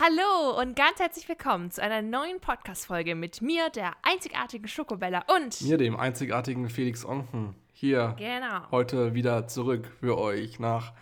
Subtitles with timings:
[0.00, 5.60] Hallo und ganz herzlich willkommen zu einer neuen Podcast-Folge mit mir, der einzigartigen Schokobella und
[5.62, 7.56] mir, dem einzigartigen Felix Onken.
[7.72, 8.70] Hier genau.
[8.70, 10.92] heute wieder zurück für euch nach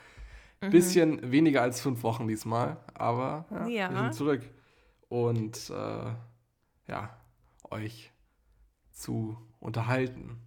[0.63, 0.71] mhm.
[0.71, 3.91] bisschen weniger als fünf Wochen diesmal, aber ja, ja.
[3.91, 4.43] wir sind zurück
[5.11, 7.21] und äh, ja,
[7.71, 8.13] euch
[8.93, 10.41] zu unterhalten.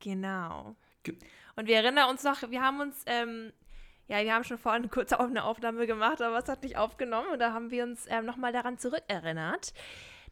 [0.00, 0.74] Genau.
[1.04, 1.14] Ge
[1.54, 3.52] und wir erinnern uns noch, wir haben uns ähm,
[4.08, 7.28] ja, wir haben schon vorhin kurz eine Aufnahme gemacht, aber es hat nicht aufgenommen.
[7.32, 9.72] Und da haben wir uns ähm, nochmal daran zurückerinnert,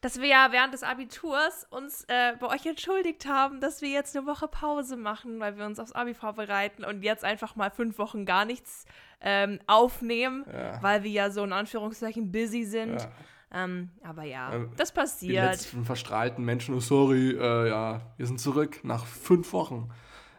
[0.01, 4.15] dass wir ja während des Abiturs uns äh, bei euch entschuldigt haben, dass wir jetzt
[4.15, 7.97] eine Woche Pause machen, weil wir uns aufs Abi vorbereiten und jetzt einfach mal fünf
[7.97, 8.85] Wochen gar nichts
[9.21, 10.81] ähm, aufnehmen, ja.
[10.81, 13.01] weil wir ja so in Anführungszeichen busy sind.
[13.01, 13.11] Ja.
[13.53, 15.31] Ähm, aber ja, ähm, das passiert.
[15.31, 19.89] Die letzten verstrahlten Menschen, oh, sorry, äh, ja, wir sind zurück nach fünf Wochen.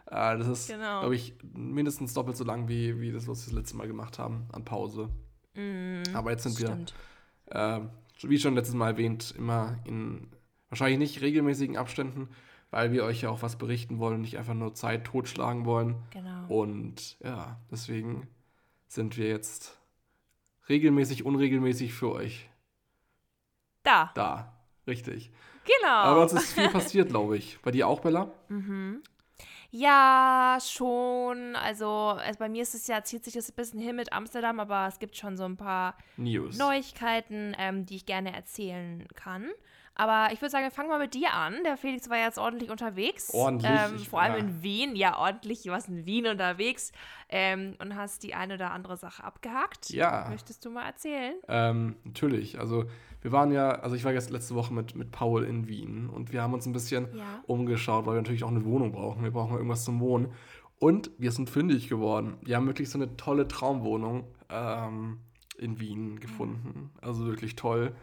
[0.07, 1.01] Äh, das ist, genau.
[1.01, 4.19] glaube ich, mindestens doppelt so lang wie, wie das, was wir das letzte Mal gemacht
[4.19, 5.09] haben an Pause.
[5.55, 6.85] Mm, Aber jetzt sind wir,
[7.47, 7.81] äh,
[8.21, 10.27] wie schon letztes Mal erwähnt, immer in
[10.69, 12.29] wahrscheinlich nicht regelmäßigen Abständen,
[12.71, 15.95] weil wir euch ja auch was berichten wollen, nicht einfach nur Zeit totschlagen wollen.
[16.11, 16.47] Genau.
[16.47, 18.27] Und ja, deswegen
[18.87, 19.77] sind wir jetzt
[20.69, 22.49] regelmäßig, unregelmäßig für euch.
[23.83, 24.11] Da.
[24.15, 24.53] Da,
[24.85, 25.31] richtig.
[25.65, 25.93] Genau.
[25.93, 27.59] Aber es ist viel passiert, glaube ich.
[27.61, 28.31] Bei dir auch, Bella?
[28.49, 29.01] Mhm.
[29.71, 31.55] Ja, schon.
[31.55, 34.59] Also, also bei mir ist es ja, zieht sich das ein bisschen hin mit Amsterdam,
[34.59, 36.57] aber es gibt schon so ein paar News.
[36.57, 39.49] Neuigkeiten, ähm, die ich gerne erzählen kann.
[39.99, 41.63] Aber ich würde sagen, fangen wir mit dir an.
[41.65, 43.33] Der Felix war jetzt ordentlich unterwegs.
[43.33, 43.71] Ordentlich.
[43.71, 44.39] Ähm, vor allem ja.
[44.39, 44.95] in Wien.
[44.95, 45.63] Ja, ordentlich.
[45.63, 46.91] Du warst in Wien unterwegs
[47.29, 49.89] ähm, und hast die eine oder andere Sache abgehakt.
[49.89, 50.27] Ja.
[50.29, 51.33] Möchtest du mal erzählen?
[51.47, 52.59] Ähm, natürlich.
[52.59, 52.85] Also
[53.21, 56.31] wir waren ja, also ich war jetzt letzte Woche mit, mit Paul in Wien und
[56.31, 57.23] wir haben uns ein bisschen ja.
[57.47, 59.23] umgeschaut, weil wir natürlich auch eine Wohnung brauchen.
[59.23, 60.31] Wir brauchen irgendwas zum Wohnen.
[60.79, 62.37] Und wir sind fündig geworden.
[62.43, 65.19] Wir haben wirklich so eine tolle Traumwohnung ähm,
[65.57, 66.91] in Wien gefunden.
[67.01, 67.95] Also wirklich toll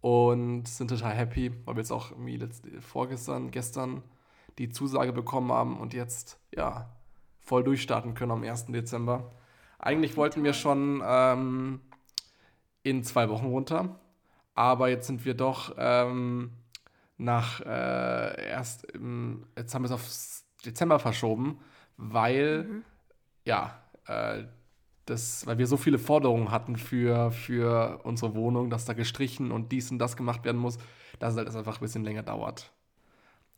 [0.00, 4.02] und sind total happy, weil wir jetzt auch irgendwie letzte, vorgestern, gestern
[4.58, 6.90] die Zusage bekommen haben und jetzt ja
[7.38, 8.66] voll durchstarten können am 1.
[8.66, 9.32] Dezember.
[9.78, 11.80] Eigentlich wollten wir schon ähm,
[12.82, 14.00] in zwei Wochen runter,
[14.54, 16.52] aber jetzt sind wir doch ähm,
[17.16, 20.08] nach äh, erst im, jetzt haben wir es auf
[20.64, 21.60] Dezember verschoben,
[21.96, 22.84] weil mhm.
[23.44, 24.44] ja äh,
[25.06, 29.72] das, weil wir so viele Forderungen hatten für, für unsere Wohnung, dass da gestrichen und
[29.72, 30.78] dies und das gemacht werden muss,
[31.18, 32.72] dass es halt einfach ein bisschen länger dauert.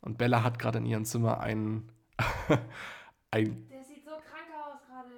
[0.01, 1.89] Und Bella hat gerade in ihrem Zimmer ein,
[3.31, 3.67] ein.
[3.69, 5.09] Der sieht so krank aus gerade.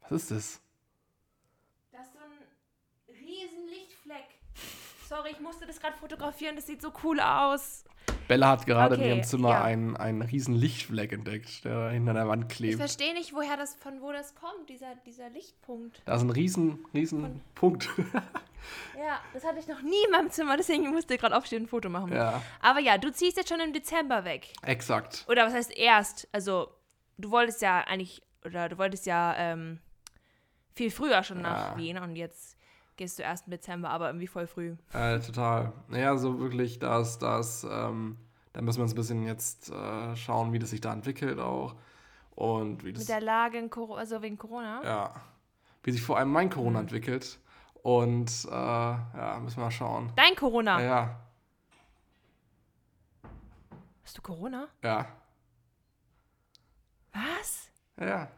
[0.00, 0.60] Was ist das?
[1.92, 4.40] Das ist so ein riesen Lichtfleck.
[5.14, 7.84] Sorry, ich musste das gerade fotografieren, das sieht so cool aus.
[8.28, 9.62] Bella hat gerade okay, in ihrem Zimmer ja.
[9.62, 12.72] einen, einen riesen Lichtfleck entdeckt, der hinter der Wand klebt.
[12.72, 16.00] Ich verstehe nicht, woher das, von wo das kommt, dieser, dieser Lichtpunkt.
[16.06, 17.90] Da ist ein riesen, riesen von, Punkt.
[18.96, 21.64] ja, das hatte ich noch nie in meinem Zimmer, deswegen musste ich gerade aufstehen und
[21.66, 22.10] ein Foto machen.
[22.10, 22.40] Ja.
[22.62, 24.48] Aber ja, du ziehst jetzt schon im Dezember weg.
[24.62, 25.26] Exakt.
[25.28, 26.26] Oder was heißt erst?
[26.32, 26.68] Also,
[27.18, 29.78] du wolltest ja eigentlich, oder du wolltest ja ähm,
[30.74, 31.76] viel früher schon nach ja.
[31.76, 32.56] Wien und jetzt
[33.02, 34.76] gehst du erst im Dezember, aber irgendwie voll früh.
[34.92, 35.72] Äh, total.
[35.88, 38.16] Naja, so wirklich, dass das, ähm,
[38.52, 41.74] da müssen wir uns ein bisschen jetzt äh, schauen, wie das sich da entwickelt auch.
[42.36, 44.84] Und wie das, Mit der Lage, in Cor also wegen Corona?
[44.84, 45.14] Ja.
[45.82, 46.84] Wie sich vor allem mein Corona mhm.
[46.84, 47.40] entwickelt.
[47.82, 50.12] Und äh, ja, müssen wir mal schauen.
[50.14, 50.80] Dein Corona?
[50.80, 51.20] Ja, ja.
[54.04, 54.68] Hast du Corona?
[54.84, 55.08] Ja.
[57.12, 57.68] Was?
[57.98, 58.28] Ja, ja.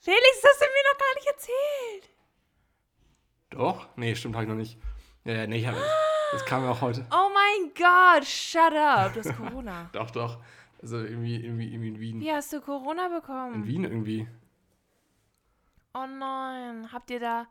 [0.00, 2.15] Felix, das hast du mir noch gar nicht erzählt.
[3.56, 3.88] Doch?
[3.96, 4.78] Nee, stimmt, habe ich noch nicht.
[5.24, 5.78] Ja, ja, nee, ich habe.
[6.32, 7.06] Das kam ja auch heute.
[7.10, 9.14] Oh mein Gott, shut up.
[9.14, 9.88] Du hast Corona.
[9.92, 10.38] doch, doch.
[10.82, 12.20] Also irgendwie, irgendwie, irgendwie in Wien.
[12.20, 13.54] Wie hast du Corona bekommen?
[13.54, 14.28] In Wien irgendwie.
[15.94, 16.92] Oh nein.
[16.92, 17.46] Habt ihr da.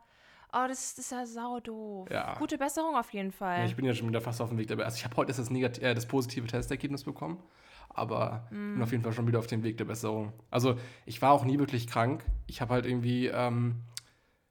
[0.52, 2.08] Oh, das, das ist ja sau doof.
[2.10, 2.34] Ja.
[2.38, 3.58] Gute Besserung auf jeden Fall.
[3.58, 4.84] Ja, ich bin ja schon wieder fast auf dem Weg dabei.
[4.84, 7.42] Also ich habe heute das, Negat äh, das positive Testergebnis bekommen.
[7.88, 8.74] Aber mm.
[8.74, 10.32] bin auf jeden Fall schon wieder auf dem Weg der Besserung.
[10.50, 12.24] Also ich war auch nie wirklich krank.
[12.46, 13.26] Ich habe halt irgendwie.
[13.26, 13.82] Ähm,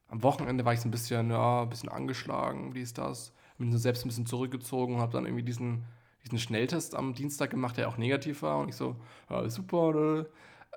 [0.07, 3.33] am Wochenende war ich so ein bisschen, ja, ein bisschen angeschlagen, dies, das.
[3.57, 5.85] Bin so selbst ein bisschen zurückgezogen und habe dann irgendwie diesen,
[6.25, 8.59] diesen Schnelltest am Dienstag gemacht, der auch negativ war.
[8.59, 8.97] Und ich so,
[9.29, 10.25] ja, super, oder?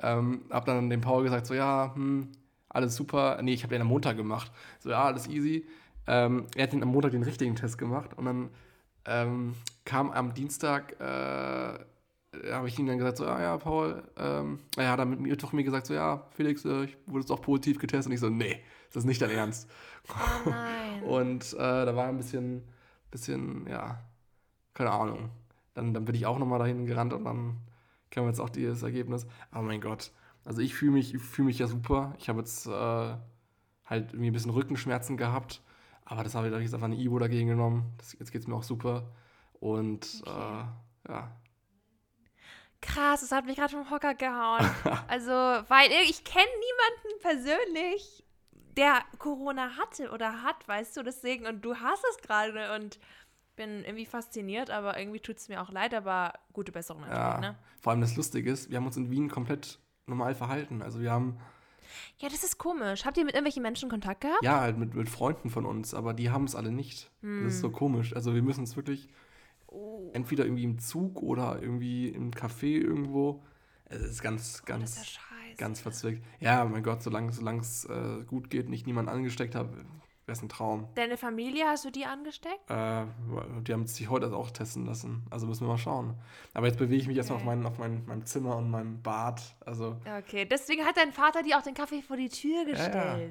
[0.00, 2.28] Ähm, hab dann dem Paul gesagt, so, ja, hm,
[2.68, 3.40] alles super.
[3.42, 4.52] Nee, ich habe den am Montag gemacht.
[4.78, 5.66] So, ja, alles easy.
[6.06, 8.50] Ähm, er hat den am Montag den richtigen Test gemacht und dann
[9.04, 9.54] ähm,
[9.84, 11.78] kam am Dienstag, äh,
[12.52, 15.36] habe ich ihm dann gesagt, so, ja, ja, Paul, ähm, er hat dann mit mir
[15.36, 18.06] doch mir gesagt, so, ja, Felix, äh, ich wurde jetzt auch positiv getestet.
[18.06, 19.68] Und ich so, nee, das ist nicht dein Ernst.
[20.08, 21.02] Oh nein.
[21.04, 22.62] Und äh, da war ein bisschen,
[23.10, 24.02] bisschen, ja,
[24.74, 25.30] keine Ahnung.
[25.74, 27.58] Dann, dann bin ich auch nochmal dahin gerannt und dann
[28.10, 29.26] kam jetzt auch dieses Ergebnis.
[29.52, 30.10] Aber mein Gott,
[30.44, 32.14] also ich fühle mich, fühl mich ja super.
[32.18, 32.70] Ich habe jetzt, äh,
[33.88, 35.62] halt irgendwie ein bisschen Rückenschmerzen gehabt.
[36.04, 37.92] Aber das habe ich jetzt einfach eine Ibo dagegen genommen.
[37.98, 39.10] Das, jetzt geht es mir auch super.
[39.60, 40.30] Und okay.
[40.30, 41.36] äh, ja.
[42.80, 44.64] Krass, das hat mich gerade vom Hocker gehauen.
[45.08, 48.24] also, weil ich kenne niemanden persönlich,
[48.78, 51.46] der Corona hatte oder hat, weißt du, deswegen.
[51.46, 52.98] Und du hast es gerade und
[53.56, 57.40] bin irgendwie fasziniert, aber irgendwie tut es mir auch leid, aber gute Besserung natürlich, ja,
[57.40, 57.58] ne?
[57.80, 60.80] Vor allem das Lustige ist, wir haben uns in Wien komplett normal verhalten.
[60.80, 61.38] Also wir haben.
[62.18, 63.04] Ja, das ist komisch.
[63.04, 64.42] Habt ihr mit irgendwelchen Menschen Kontakt gehabt?
[64.42, 67.10] Ja, halt mit, mit Freunden von uns, aber die haben es alle nicht.
[67.22, 67.44] Hm.
[67.44, 67.74] Das ist so hm.
[67.74, 68.14] komisch.
[68.14, 69.08] Also wir müssen es wirklich
[69.66, 70.10] oh.
[70.12, 73.42] entweder irgendwie im Zug oder irgendwie im Café irgendwo.
[73.86, 75.20] Es ist ganz, ganz, oh, ist ja
[75.56, 76.24] ganz verzwickt.
[76.40, 79.70] Ja, mein Gott, solange es äh, gut geht, nicht niemand angesteckt habe,
[80.28, 80.88] wäre es ein Traum.
[80.94, 82.70] Deine Familie, hast du die angesteckt?
[82.70, 83.06] Äh,
[83.62, 85.26] die haben sich heute auch testen lassen.
[85.30, 86.14] Also müssen wir mal schauen.
[86.54, 87.32] Aber jetzt bewege ich mich okay.
[87.32, 89.42] erstmal auf, mein, auf mein, meinem Zimmer und meinem Bad.
[89.64, 92.94] Also okay, deswegen hat dein Vater dir auch den Kaffee vor die Tür gestellt.
[92.94, 93.30] Ja, ja.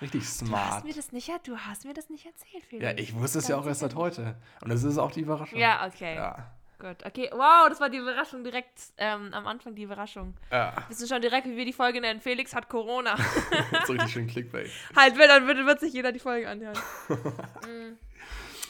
[0.00, 0.52] Richtig smart.
[0.52, 2.84] Du hast mir das nicht, du hast mir das nicht erzählt, Felix.
[2.84, 4.36] Ja, ich wusste es ja auch erst seit heute.
[4.60, 5.58] Und das ist auch die Überraschung.
[5.58, 6.16] Ja, okay.
[6.16, 6.52] Ja.
[6.78, 7.30] Gut, okay.
[7.32, 10.34] Wow, das war die Überraschung direkt ähm, am Anfang, die Überraschung.
[10.50, 10.74] Ja.
[10.88, 12.20] Wissen du schon direkt, wie wir die Folge nennen?
[12.20, 13.16] Felix hat Corona.
[13.86, 14.70] so richtig schön Clickbait.
[14.96, 16.76] Halt, dann wird, wird sich jeder die Folge anhören.
[17.08, 17.96] mm.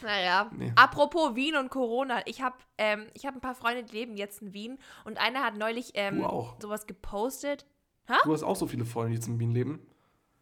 [0.03, 0.73] Naja, nee.
[0.77, 2.21] apropos Wien und Corona.
[2.27, 4.79] Ich habe ähm, hab ein paar Freunde, die leben jetzt in Wien.
[5.05, 6.21] Und einer hat neulich ähm,
[6.61, 7.67] sowas gepostet.
[8.09, 8.19] Ha?
[8.25, 9.81] Du hast auch so viele Freunde, die jetzt in Wien leben?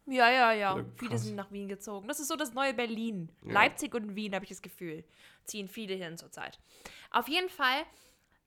[0.07, 0.85] Ja, ja, ja.
[0.97, 2.09] Viele sind nach Wien gezogen.
[2.09, 3.31] Das ist so das neue Berlin.
[3.43, 3.55] Ja.
[3.55, 5.05] Leipzig und Wien, habe ich das Gefühl.
[5.47, 6.59] Ziehen viele hin zurzeit.
[7.11, 7.85] Auf jeden Fall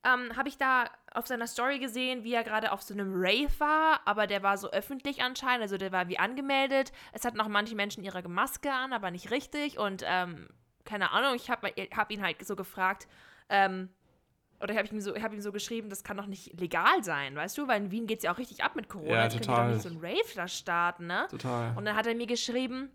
[0.04, 3.60] ähm, habe ich da auf seiner Story gesehen, wie er gerade auf so einem Rave
[3.60, 6.92] war, aber der war so öffentlich anscheinend, also der war wie angemeldet.
[7.14, 9.80] Es hatten auch manche Menschen ihre Maske an, aber nicht richtig.
[9.80, 10.48] Und ähm,
[10.86, 13.08] keine Ahnung, ich habe hab ihn halt so gefragt,
[13.50, 13.90] ähm,
[14.60, 17.36] oder habe ich ihm so, hab ihm so geschrieben, das kann doch nicht legal sein,
[17.36, 17.68] weißt du?
[17.68, 19.12] Weil in Wien geht es ja auch richtig ab mit Corona.
[19.12, 19.56] Ja, Jetzt total.
[19.56, 21.28] können wir doch nicht so ein Rave da starten, ne?
[21.30, 21.78] Total.
[21.78, 22.90] Und dann hat er mir geschrieben,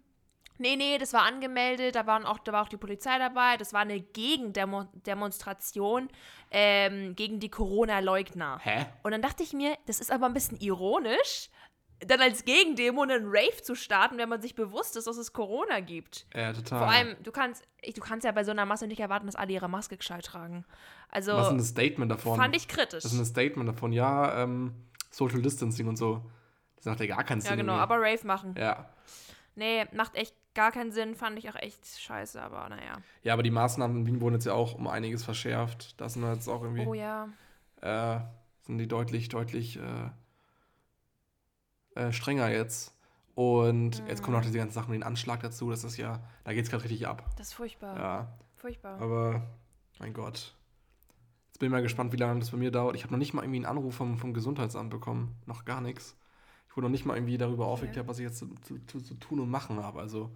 [0.62, 3.74] nee, nee, das war angemeldet, da, waren auch, da war auch die Polizei dabei, das
[3.74, 6.08] war eine Gegendemonstration
[6.50, 8.58] ähm, gegen die Corona-Leugner.
[8.62, 8.86] Hä?
[9.02, 11.50] Und dann dachte ich mir, das ist aber ein bisschen ironisch,
[12.06, 15.80] dann als Gegendemo einen Rave zu starten, wenn man sich bewusst ist, dass es Corona
[15.80, 16.26] gibt.
[16.34, 16.78] Ja, total.
[16.78, 19.52] Vor allem, du kannst, du kannst ja bei so einer Masse nicht erwarten, dass alle
[19.52, 20.64] ihre Maske gescheit tragen.
[21.08, 22.38] Also, Was ist ein Statement davon?
[22.38, 23.02] Fand ich kritisch.
[23.02, 24.74] Das ist ein Statement davon, ja, ähm,
[25.10, 26.22] Social Distancing und so.
[26.76, 27.50] Das macht ja gar keinen Sinn.
[27.50, 28.54] Ja, genau, aber Rave machen.
[28.58, 28.90] Ja.
[29.54, 32.98] Nee, macht echt gar keinen Sinn, fand ich auch echt scheiße, aber naja.
[33.22, 36.00] Ja, aber die Maßnahmen in Wien wurden jetzt ja auch um einiges verschärft.
[36.00, 36.86] Das sind jetzt auch irgendwie.
[36.86, 37.28] Oh ja.
[37.80, 38.20] Äh,
[38.62, 40.10] sind die deutlich, deutlich äh,
[41.94, 42.94] äh, strenger jetzt.
[43.34, 44.08] Und mhm.
[44.08, 45.70] jetzt kommen noch diese ganzen Sachen mit dem Anschlag dazu.
[45.70, 47.24] Das ist ja, da geht es gerade richtig ab.
[47.36, 47.96] Das ist furchtbar.
[47.96, 48.38] Ja.
[48.56, 49.00] Furchtbar.
[49.00, 49.42] Aber,
[49.98, 50.54] mein Gott.
[51.48, 52.94] Jetzt bin ich mal gespannt, wie lange das bei mir dauert.
[52.94, 55.34] Ich habe noch nicht mal irgendwie einen Anruf vom, vom Gesundheitsamt bekommen.
[55.46, 56.16] Noch gar nichts.
[56.72, 57.72] Ich wurde noch nicht mal irgendwie darüber okay.
[57.72, 58.48] aufgeklärt, was ich jetzt zu,
[58.86, 60.00] zu, zu, tun und machen habe.
[60.00, 60.30] Also.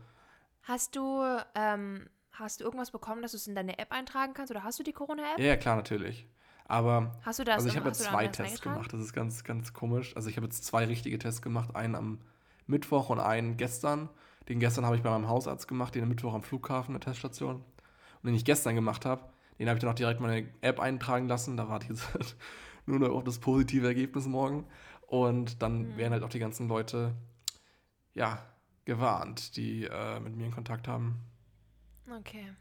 [0.64, 1.24] Hast du,
[1.54, 4.50] ähm, hast du irgendwas bekommen, dass du es in deine App eintragen kannst?
[4.50, 5.38] Oder hast du die Corona-App?
[5.38, 6.26] Ja, ja, klar, natürlich.
[6.66, 8.92] Aber hast du das also ich habe jetzt zwei Tests gemacht.
[8.92, 10.14] Das ist ganz, ganz komisch.
[10.14, 11.74] Also ich habe jetzt zwei richtige Tests gemacht.
[11.74, 12.18] Einen am
[12.66, 14.10] Mittwoch und einen gestern.
[14.50, 17.56] Den gestern habe ich bei meinem Hausarzt gemacht, den am Mittwoch am Flughafen, der Teststation.
[17.56, 19.22] Und den ich gestern gemacht habe,
[19.58, 21.56] den habe ich dann auch direkt meine App eintragen lassen.
[21.56, 22.36] Da warte ich jetzt
[22.84, 24.66] nur noch auf das positive Ergebnis morgen.
[25.06, 25.96] Und dann mhm.
[25.96, 27.14] werden halt auch die ganzen Leute,
[28.14, 28.44] ja,
[28.84, 31.20] gewarnt, die äh, mit mir in Kontakt haben.
[32.18, 32.52] Okay.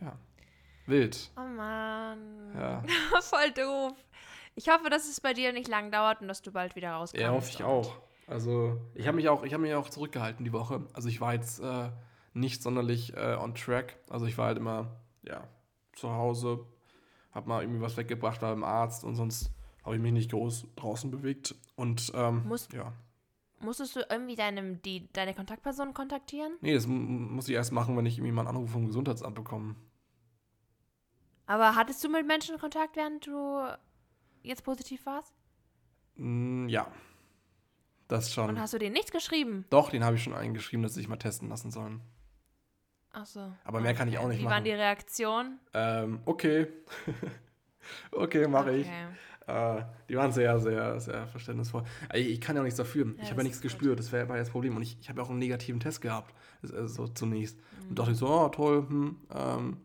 [0.00, 0.18] Ja.
[0.86, 1.30] Wild.
[1.36, 2.52] Oh Mann.
[2.54, 2.82] Ja.
[3.20, 3.94] Voll doof.
[4.56, 7.22] Ich hoffe, dass es bei dir nicht lang dauert und dass du bald wieder rauskommst.
[7.22, 7.96] Ja, hoffe ich auch.
[8.26, 10.86] Also, ich habe mich auch, ich habe mich auch zurückgehalten die Woche.
[10.92, 11.90] Also, ich war jetzt äh,
[12.34, 13.96] nicht sonderlich äh, on track.
[14.08, 15.46] Also, ich war halt immer, ja,
[15.94, 16.66] zu Hause,
[17.32, 19.52] habe mal irgendwie was weggebracht, war beim Arzt und sonst
[19.84, 21.54] habe ich mich nicht groß draußen bewegt.
[21.80, 22.92] Und, ähm, Musst, ja.
[23.60, 26.58] Musstest du irgendwie deinem, die, deine Kontaktperson kontaktieren?
[26.60, 29.76] Nee, das muss ich erst machen, wenn ich irgendwie mal einen Anruf vom Gesundheitsamt bekomme.
[31.46, 33.66] Aber hattest du mit Menschen Kontakt, während du
[34.42, 35.32] jetzt positiv warst?
[36.16, 36.86] Mm, ja.
[38.08, 38.50] Das schon.
[38.50, 39.64] Und hast du denen nichts geschrieben?
[39.70, 42.02] Doch, den habe ich schon eingeschrieben, dass sie sich mal testen lassen sollen.
[43.12, 43.50] Ach so.
[43.64, 44.52] Aber mehr kann ich auch nicht Wie machen.
[44.52, 45.60] Wie waren die Reaktionen?
[45.72, 46.66] Ähm, okay.
[48.12, 48.80] okay, mache okay.
[48.82, 48.86] ich.
[49.50, 51.84] Äh, die waren sehr, sehr, sehr verständnisvoll.
[52.14, 53.06] Ich, kann ja auch nichts dafür.
[53.06, 53.98] Ja, ich habe ja nichts gespürt.
[53.98, 54.76] Das war ja das Problem.
[54.76, 56.34] Und ich, ich habe ja auch einen negativen Test gehabt.
[56.62, 57.56] Also so zunächst.
[57.56, 57.88] Mhm.
[57.90, 58.86] Und dachte ich so, oh, toll.
[58.88, 59.76] Hm, ähm,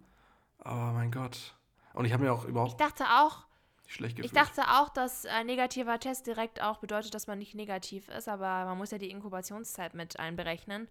[0.60, 1.56] aber mein Gott.
[1.94, 2.72] Und ich habe mir auch überhaupt.
[2.72, 3.46] Ich dachte auch.
[3.88, 4.34] Schlecht gefühlt.
[4.34, 8.28] Ich dachte auch, dass ein negativer Test direkt auch bedeutet, dass man nicht negativ ist,
[8.28, 10.88] aber man muss ja die Inkubationszeit mit einberechnen.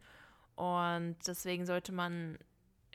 [0.54, 2.38] Und deswegen sollte man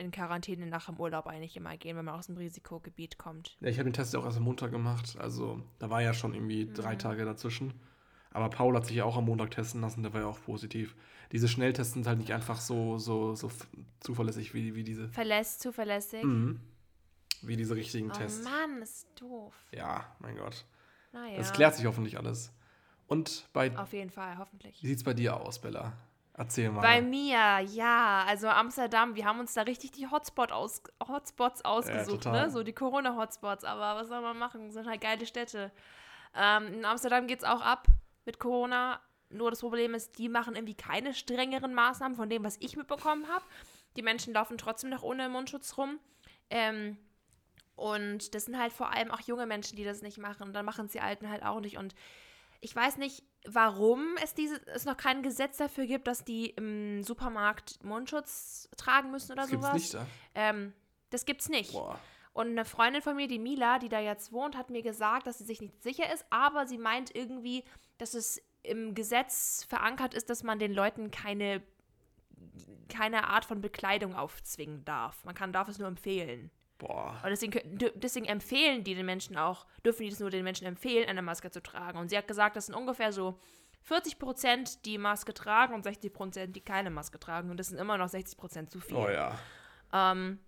[0.00, 3.56] in Quarantäne nach dem Urlaub eigentlich immer gehen, wenn man aus dem Risikogebiet kommt.
[3.60, 5.16] Ja, ich habe den Test ja auch erst am Montag gemacht.
[5.18, 6.74] Also da war ja schon irgendwie mhm.
[6.74, 7.74] drei Tage dazwischen.
[8.32, 10.94] Aber Paul hat sich ja auch am Montag testen lassen, der war ja auch positiv.
[11.32, 13.50] Diese Schnelltests sind halt nicht einfach so, so, so
[14.00, 15.08] zuverlässig wie, wie diese.
[15.08, 16.24] Verlässt, zuverlässig.
[16.24, 16.60] Mhm.
[17.42, 18.44] Wie diese richtigen oh Tests.
[18.44, 19.54] Mann, ist doof.
[19.72, 20.64] Ja, mein Gott.
[21.12, 21.38] Naja.
[21.38, 22.52] Das klärt sich hoffentlich alles.
[23.06, 24.80] Und bei, Auf jeden Fall, hoffentlich.
[24.82, 25.94] wie sieht es bei dir aus, Bella?
[26.34, 26.80] Erzähl mal.
[26.80, 32.22] Bei mir, ja, also Amsterdam, wir haben uns da richtig die Hotspot aus, Hotspots ausgesucht,
[32.22, 32.46] total.
[32.46, 32.50] ne?
[32.50, 34.70] So die Corona-Hotspots, aber was soll man machen?
[34.70, 35.70] Sind halt geile Städte.
[36.34, 37.86] Ähm, in Amsterdam geht es auch ab
[38.24, 39.00] mit Corona.
[39.28, 43.28] Nur das Problem ist, die machen irgendwie keine strengeren Maßnahmen von dem, was ich mitbekommen
[43.28, 43.44] habe.
[43.96, 45.98] Die Menschen laufen trotzdem noch ohne Mundschutz rum.
[46.48, 46.96] Ähm,
[47.76, 50.42] und das sind halt vor allem auch junge Menschen, die das nicht machen.
[50.42, 51.76] Und dann machen es die Alten halt auch nicht.
[51.76, 51.94] Und
[52.60, 57.02] ich weiß nicht, warum es diese, es noch kein Gesetz dafür gibt, dass die im
[57.02, 59.82] Supermarkt Mundschutz tragen müssen oder das gibt's sowas.
[59.82, 60.06] nicht da.
[60.34, 60.72] Ähm,
[61.10, 61.72] das gibt's nicht.
[61.72, 61.98] Boah.
[62.32, 65.38] Und eine Freundin von mir, die Mila, die da jetzt wohnt, hat mir gesagt, dass
[65.38, 67.64] sie sich nicht sicher ist, aber sie meint irgendwie,
[67.98, 71.62] dass es im Gesetz verankert ist, dass man den Leuten keine,
[72.88, 75.24] keine Art von Bekleidung aufzwingen darf.
[75.24, 76.50] Man kann, darf es nur empfehlen.
[76.80, 77.20] Boah.
[77.22, 77.60] Und deswegen,
[77.94, 81.50] deswegen empfehlen die den Menschen auch, dürfen die das nur den Menschen empfehlen, eine Maske
[81.50, 81.98] zu tragen.
[81.98, 83.38] Und sie hat gesagt, das sind ungefähr so
[83.82, 87.50] 40 Prozent, die Maske tragen und 60 Prozent, die keine Maske tragen.
[87.50, 88.96] Und das sind immer noch 60 Prozent zu viel.
[88.96, 89.38] Oh ja.
[89.92, 90.38] Ähm,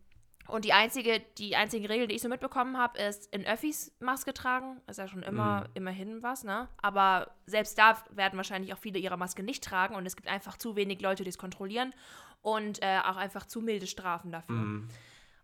[0.49, 4.35] und die einzige, die einzige Regel, die ich so mitbekommen habe, ist in Öffis Maske
[4.35, 4.81] tragen.
[4.89, 6.69] Ist ja schon immer, immerhin was, ne?
[6.81, 10.57] Aber selbst da werden wahrscheinlich auch viele ihre Maske nicht tragen und es gibt einfach
[10.57, 11.95] zu wenig Leute, die es kontrollieren
[12.41, 14.57] und äh, auch einfach zu milde Strafen dafür.
[14.57, 14.89] Mhm.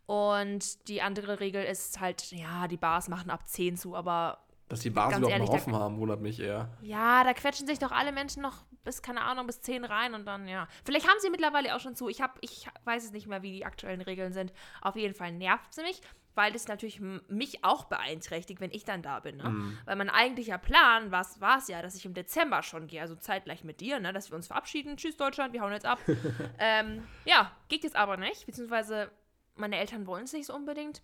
[0.09, 4.39] Und die andere Regel ist halt, ja, die Bars machen ab 10 zu, aber
[4.71, 6.71] Dass die Bars überhaupt noch offen haben, wundert mich eher.
[6.81, 10.25] ja, da quetschen sich doch alle Menschen noch bis, keine Ahnung, bis 10 rein und
[10.25, 10.67] dann, ja.
[10.87, 12.09] Vielleicht haben sie mittlerweile auch schon zu.
[12.09, 14.55] Ich, hab, ich weiß es nicht mehr, wie die aktuellen Regeln sind.
[14.81, 16.01] Auf jeden Fall nervt sie mich,
[16.35, 19.37] weil das natürlich mich auch beeinträchtigt, wenn ich dann da bin.
[19.37, 19.51] Ne?
[19.51, 19.79] Mhm.
[19.85, 23.63] Weil mein eigentlicher Plan war es ja, dass ich im Dezember schon gehe, also zeitgleich
[23.63, 24.15] mit dir, ne?
[24.15, 24.97] dass wir uns verabschieden.
[24.97, 25.99] Tschüss, Deutschland, wir hauen jetzt ab.
[26.59, 29.11] ähm, ja, geht jetzt aber nicht, beziehungsweise
[29.59, 31.03] meine Eltern wollen es nicht so unbedingt.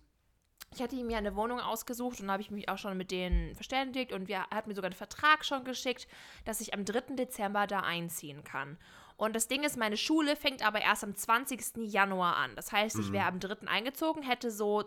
[0.73, 3.55] Ich hatte ihm ja eine Wohnung ausgesucht und habe ich mich auch schon mit denen
[3.55, 6.07] verständigt und wir, er hat mir sogar einen Vertrag schon geschickt,
[6.43, 7.15] dass ich am 3.
[7.15, 8.77] Dezember da einziehen kann.
[9.17, 11.77] Und das Ding ist, meine Schule fängt aber erst am 20.
[11.77, 12.51] Januar an.
[12.55, 13.67] Das heißt, ich wäre am 3.
[13.67, 14.83] eingezogen, hätte so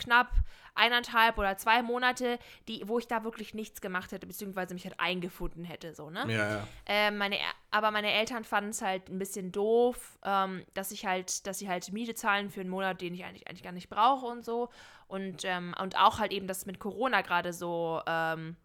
[0.00, 0.32] knapp
[0.74, 2.38] eineinhalb oder zwei Monate,
[2.68, 6.24] die, wo ich da wirklich nichts gemacht hätte, beziehungsweise mich halt eingefunden hätte, so, ne?
[6.28, 6.68] Ja, ja.
[6.86, 7.36] Ähm, meine,
[7.70, 11.68] aber meine Eltern fanden es halt ein bisschen doof, ähm, dass ich halt, dass sie
[11.68, 14.70] halt Miete zahlen für einen Monat, den ich eigentlich, eigentlich gar nicht brauche und so.
[15.06, 18.56] Und, ähm, und auch halt eben, dass es mit Corona gerade so, ähm,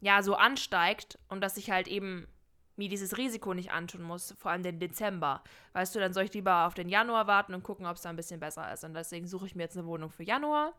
[0.00, 2.26] ja, so ansteigt und dass ich halt eben
[2.80, 5.42] mir dieses Risiko nicht antun muss, vor allem den Dezember.
[5.74, 8.08] Weißt du, dann soll ich lieber auf den Januar warten und gucken, ob es da
[8.10, 8.82] ein bisschen besser ist.
[8.84, 10.72] Und deswegen suche ich mir jetzt eine Wohnung für Januar.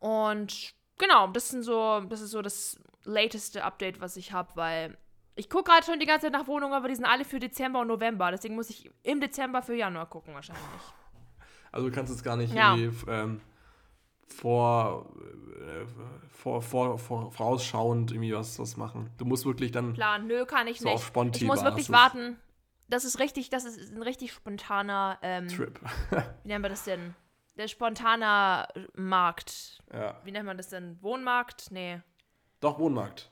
[0.00, 4.96] Und genau, das sind so, das ist so das lateste Update, was ich habe, weil
[5.34, 7.80] ich gucke gerade schon die ganze Zeit nach Wohnungen, aber die sind alle für Dezember
[7.80, 8.30] und November.
[8.30, 10.62] Deswegen muss ich im Dezember für Januar gucken wahrscheinlich.
[11.72, 12.76] Also du kannst jetzt gar nicht Ja.
[12.76, 13.40] irgendwie ähm,
[14.26, 15.06] vor,
[15.60, 15.84] äh,
[16.30, 19.10] vor, vor, vor, vorausschauend irgendwie was, was machen.
[19.18, 20.94] Du musst wirklich dann Plan, nö, kann ich so nicht.
[20.94, 22.14] auf Sponti Ich muss wirklich Basis.
[22.14, 22.38] warten.
[22.88, 25.80] Das ist richtig, das ist ein richtig spontaner, ähm, Trip.
[26.44, 27.14] wie nennt man das denn?
[27.56, 29.82] Der spontaner Markt.
[29.92, 30.20] ja.
[30.24, 30.98] Wie nennt man das denn?
[31.00, 31.70] Wohnmarkt?
[31.70, 32.00] Nee.
[32.60, 33.30] Doch, Wohnmarkt.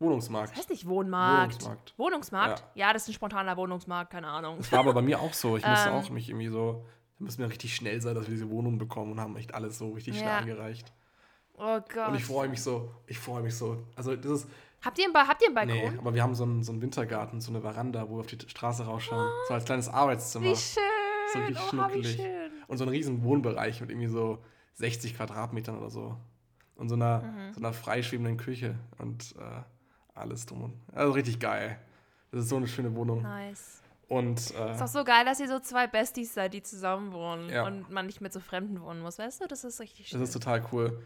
[0.00, 0.50] Wohnungsmarkt.
[0.52, 1.54] Das heißt nicht Wohnmarkt.
[1.54, 1.94] Wohnungsmarkt.
[1.98, 2.64] Wohnungsmarkt?
[2.74, 2.92] Ja.
[2.92, 4.58] das ist ein spontaner Wohnungsmarkt, keine Ahnung.
[4.58, 5.56] Das war aber bei mir auch so.
[5.56, 5.94] Ich musste Ähm.
[5.96, 6.86] auch mich irgendwie so,
[7.18, 9.78] da müssen wir richtig schnell sein, dass wir diese Wohnung bekommen und haben echt alles
[9.78, 10.38] so richtig schnell Ja.
[10.38, 10.92] eingereicht.
[11.56, 12.08] Oh Gott.
[12.08, 13.82] Und ich freue mich so, ich freue mich so.
[13.96, 14.48] Also das ist,
[14.82, 15.76] habt, ihr einen ba habt ihr einen Balkon?
[15.76, 18.26] nee, aber wir haben so einen, so einen Wintergarten, so eine Veranda, wo wir auf
[18.28, 19.28] die Straße rausschauen.
[19.48, 20.46] So als kleines Arbeitszimmer.
[20.46, 20.82] Wie schön.
[21.32, 22.16] So richtig oh, wie schnuckelig.
[22.16, 22.50] schön.
[22.68, 24.38] Und so einen riesen Wohnbereich mit irgendwie so
[24.74, 26.16] 60 Quadratmetern oder so.
[26.76, 27.52] Und so einer, Mhm.
[27.54, 29.62] so einer freischwebenden Küche und äh,
[30.14, 30.62] alles drum.
[30.62, 31.78] und- Also richtig geil.
[32.30, 33.22] Das ist so eine schöne Wohnung.
[33.22, 33.82] Nice.
[34.08, 37.50] Und äh, Ist auch so geil, dass ihr so zwei Besties seid, die zusammen wohnen
[37.50, 37.66] Ja.
[37.66, 39.18] und man nicht mit so Fremden wohnen muss.
[39.18, 40.18] Weißt du, das ist richtig schön.
[40.18, 41.02] das ist total cool.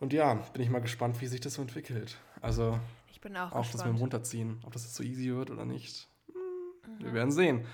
[0.00, 2.16] Und ja, bin ich mal gespannt, wie sich das so entwickelt.
[2.40, 2.78] Also
[3.10, 4.00] ich bin auch, auch das mit dem gespannt.
[4.00, 6.08] Runterziehen, ob das jetzt so easy wird oder nicht.
[6.28, 7.14] Hm, Wir Mhm.
[7.14, 7.66] werden sehen.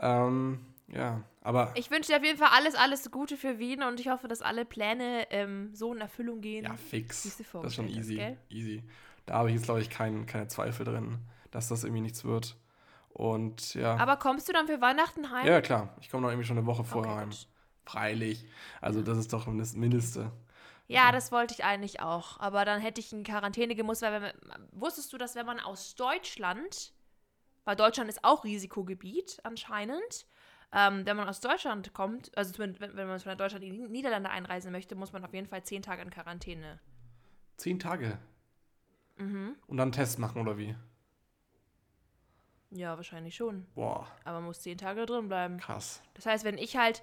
[0.00, 4.00] Ähm, ja, aber Ich wünsche dir auf jeden Fall alles, alles Gute für Wien und
[4.00, 6.64] ich hoffe, dass alle Pläne ähm, so in Erfüllung gehen.
[6.64, 7.22] ja, fix.
[7.52, 8.14] Das ist schon easy.
[8.16, 8.38] gell?
[8.48, 8.82] Easy.
[9.26, 11.18] Da habe ich jetzt, glaube ich, kein, keine Zweifel drin,
[11.50, 12.56] dass das irgendwie nichts wird.
[13.18, 13.96] Und ja.
[13.96, 15.44] Aber kommst du dann für Weihnachten heim?
[15.44, 15.92] ja, klar.
[16.00, 17.30] Ich komme noch irgendwie schon eine Woche vorher Okay, heim.
[17.30, 17.48] gut.
[17.84, 18.46] Freilich.
[18.80, 20.30] Also, das ist doch das Mindeste.
[20.86, 22.38] Ja, das wollte ich eigentlich auch.
[22.38, 24.32] Aber dann hätte ich in Quarantäne gemusst, weil wenn
[24.70, 26.92] wusstest du, dass wenn man aus Deutschland,
[27.64, 30.26] weil Deutschland ist auch Risikogebiet anscheinend,
[30.70, 34.30] ähm, wenn man aus Deutschland kommt, also wenn, wenn man von Deutschland in die Niederlande
[34.30, 36.78] einreisen möchte, muss man auf jeden Fall zehn Tage in Quarantäne.
[37.56, 38.16] Zehn Tage.
[39.16, 39.56] Mhm.
[39.66, 40.76] Und dann einen Test machen, oder wie?
[42.70, 43.66] Ja, wahrscheinlich schon.
[43.74, 45.58] Boah, Aber muss zehn Tage drin bleiben.
[45.58, 46.02] krass.
[46.14, 47.02] Das heißt, wenn ich halt,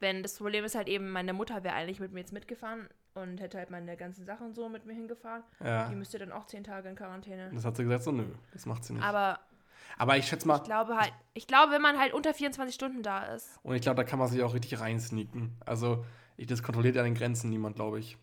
[0.00, 3.40] wenn das Problem ist halt eben, meine Mutter wäre eigentlich mit mir jetzt mitgefahren und
[3.40, 5.42] hätte halt meine ganzen Sachen so mit mir hingefahren.
[5.62, 5.88] Ja.
[5.88, 7.50] Die müsste dann auch zehn Tage in Quarantäne.
[7.52, 9.02] Das hat sie gesagt, so nö, das macht sie nicht.
[9.04, 9.40] Aber
[9.98, 13.02] Aber ich schätze mal, ich glaube halt, ich glaube, wenn man halt unter 24 Stunden
[13.02, 13.58] da ist.
[13.64, 15.56] und ich glaube, da kann man sich auch richtig reinsneaken.
[15.66, 16.04] Also,
[16.36, 18.16] ich, das kontrolliert an den Grenzen niemand, glaube ich.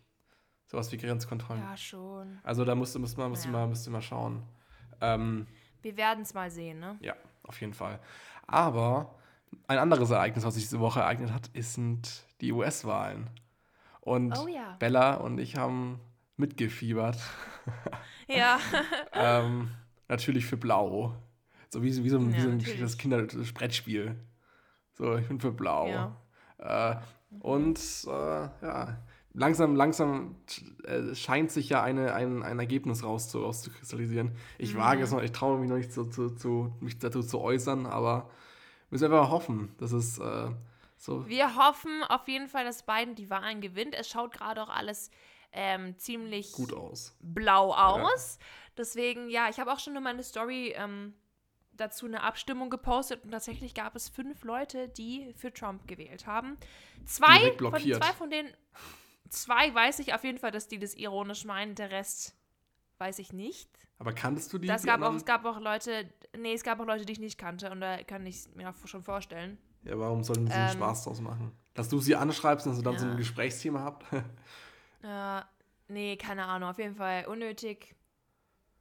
[0.66, 1.62] Sowas wie Grenzkontrollen.
[1.62, 2.38] Ja, schon.
[2.42, 3.52] Also, da musste, müsste man, müsste Ja.
[3.52, 4.42] mal, müsste mal schauen.
[5.00, 5.46] Ähm,
[5.82, 6.96] Wir werden es mal sehen, ne?
[7.00, 7.98] ja, auf jeden Fall.
[8.46, 9.14] Aber
[9.66, 13.28] ein anderes Ereignis, was sich diese Woche ereignet hat, sind die US-Wahlen.
[14.00, 14.76] Und Oh ja.
[14.78, 16.00] Bella und ich haben
[16.36, 17.18] mitgefiebert.
[18.28, 18.60] Ja.
[19.12, 19.70] ähm,
[20.06, 21.16] natürlich für Blau.
[21.68, 24.14] So wie, so- wie so, ein- wie Ja, so ein das Kinder-Brettspiel.
[24.92, 25.88] So, ich bin für Blau.
[26.58, 26.92] Ja.
[26.92, 26.96] Äh,
[27.40, 28.98] und äh, ja,
[29.32, 30.36] langsam, langsam
[30.84, 34.32] äh, scheint sich ja eine, ein, ein Ergebnis rauszu, rauszukristallisieren.
[34.58, 34.78] Ich Mhm.
[34.78, 37.86] wage es noch, ich traue mich noch nicht zu, zu, zu, mich dazu zu äußern,
[37.86, 38.30] aber
[38.90, 40.50] müssen wir einfach hoffen, dass es äh,
[40.96, 41.26] so.
[41.28, 43.94] Wir hoffen auf jeden Fall, dass Biden die Wahlen gewinnt.
[43.94, 45.10] Es schaut gerade auch alles
[45.52, 47.16] ähm, ziemlich Gut aus.
[47.20, 48.38] blau aus.
[48.76, 51.14] Deswegen, ja, ich habe auch schon in meine Story ähm,
[51.72, 56.56] dazu eine Abstimmung gepostet und tatsächlich gab es fünf Leute, die für Trump gewählt haben.
[57.06, 58.48] Zwei von, zwei von denen,
[59.30, 62.34] zwei weiß ich auf jeden Fall, dass die das ironisch meinen, der Rest
[62.98, 63.70] weiß ich nicht.
[63.98, 64.66] Aber kanntest du die?
[64.66, 67.18] Das die gab auch, es gab auch Leute, nee, es gab auch Leute, die ich
[67.20, 69.58] nicht kannte und da kann ich mir auch schon vorstellen.
[69.84, 71.52] Ja, warum sollten sie einen Ähm, Spaß draus machen?
[71.74, 73.12] Dass du sie anschreibst und dass ihr dann so Ja.
[73.12, 74.04] ein Gesprächsthema habt?
[75.02, 75.40] Äh,
[75.88, 77.94] nee, keine Ahnung, auf jeden Fall unnötig.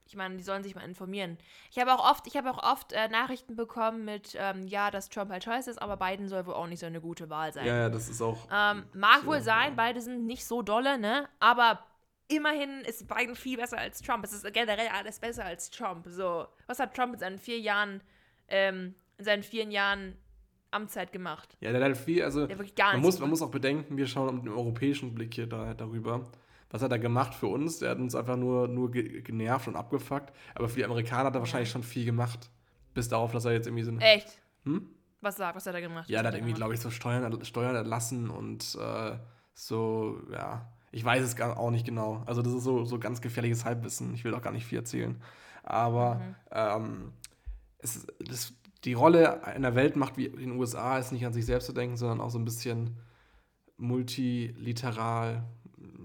[0.10, 1.38] Ich meine, die sollen sich mal informieren.
[1.70, 5.08] Ich habe auch oft, ich habe auch oft äh, Nachrichten bekommen mit, ähm, ja, dass
[5.10, 7.68] Trump halt scheiße ist, aber Biden soll wohl auch nicht so eine gute Wahl sein.
[7.68, 8.48] ja, ja, das ist auch.
[8.52, 9.74] Ähm, mag So, wohl sein, ja.
[9.76, 11.30] beide sind nicht so dolle, ne?
[11.40, 11.86] Aber
[12.28, 14.26] immerhin ist Biden viel besser als Trump.
[14.26, 16.08] Es ist generell alles besser als Trump.
[16.10, 18.02] So, was hat Trump in seinen vier Jahren,
[18.48, 20.16] ähm, in seinen vier Jahren
[20.72, 21.56] Amtszeit gemacht?
[21.60, 23.96] Ja, der hat viel, also Der hat wirklich gar man muss, man muss auch bedenken,
[23.96, 26.28] wir schauen mit dem europäischen Blick hier da, darüber.
[26.72, 27.80] Was hat er gemacht für uns?
[27.80, 30.32] Der hat uns einfach nur, nur ge genervt und abgefuckt.
[30.56, 32.50] Aber für die Amerikaner hat er wahrscheinlich schon viel gemacht.
[32.94, 34.00] Bis darauf, dass er jetzt irgendwie so ein.
[34.02, 34.40] Echt?
[34.66, 34.88] Hm?
[35.22, 36.10] Was, sagt- was hat er gemacht?
[36.10, 39.18] Ja, der hat er irgendwie, glaube ich, so Steuern, Steuern erlassen und äh,
[39.54, 40.72] so, ja.
[40.92, 42.24] Ich weiß es auch nicht genau.
[42.26, 44.14] Also, das ist so, so ganz gefährliches Halbwissen.
[44.16, 45.22] Ich will auch gar nicht viel erzählen.
[45.64, 46.36] Aber Mhm.
[46.52, 47.14] ähm,
[47.80, 48.54] es, das,
[48.86, 51.98] die Rolle einer Weltmacht wie in den USA ist nicht an sich selbst zu denken,
[51.98, 52.98] sondern auch so ein bisschen
[53.78, 55.44] multiliteral.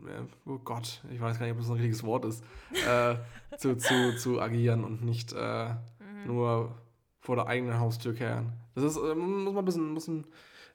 [0.06, 2.44] Äh, Oh Gott, ich weiß gar nicht, ob das ein richtiges Wort ist.
[2.86, 3.16] Äh,
[3.58, 6.26] zu, zu, zu agieren und nicht äh, Mhm.
[6.26, 6.74] nur
[7.20, 8.52] vor der eigenen Haustür kehren.
[8.74, 10.26] Das ist, äh, muss man ein bisschen, muss ein,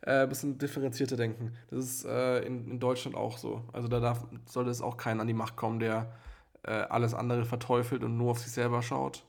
[0.01, 1.53] äh, bisschen differenzierter denken.
[1.69, 3.63] Das ist äh, in, in Deutschland auch so.
[3.73, 6.13] Also da darf, sollte es auch keiner an die Macht kommen, der
[6.61, 9.23] alles andere verteufelt und nur auf sich selber schaut.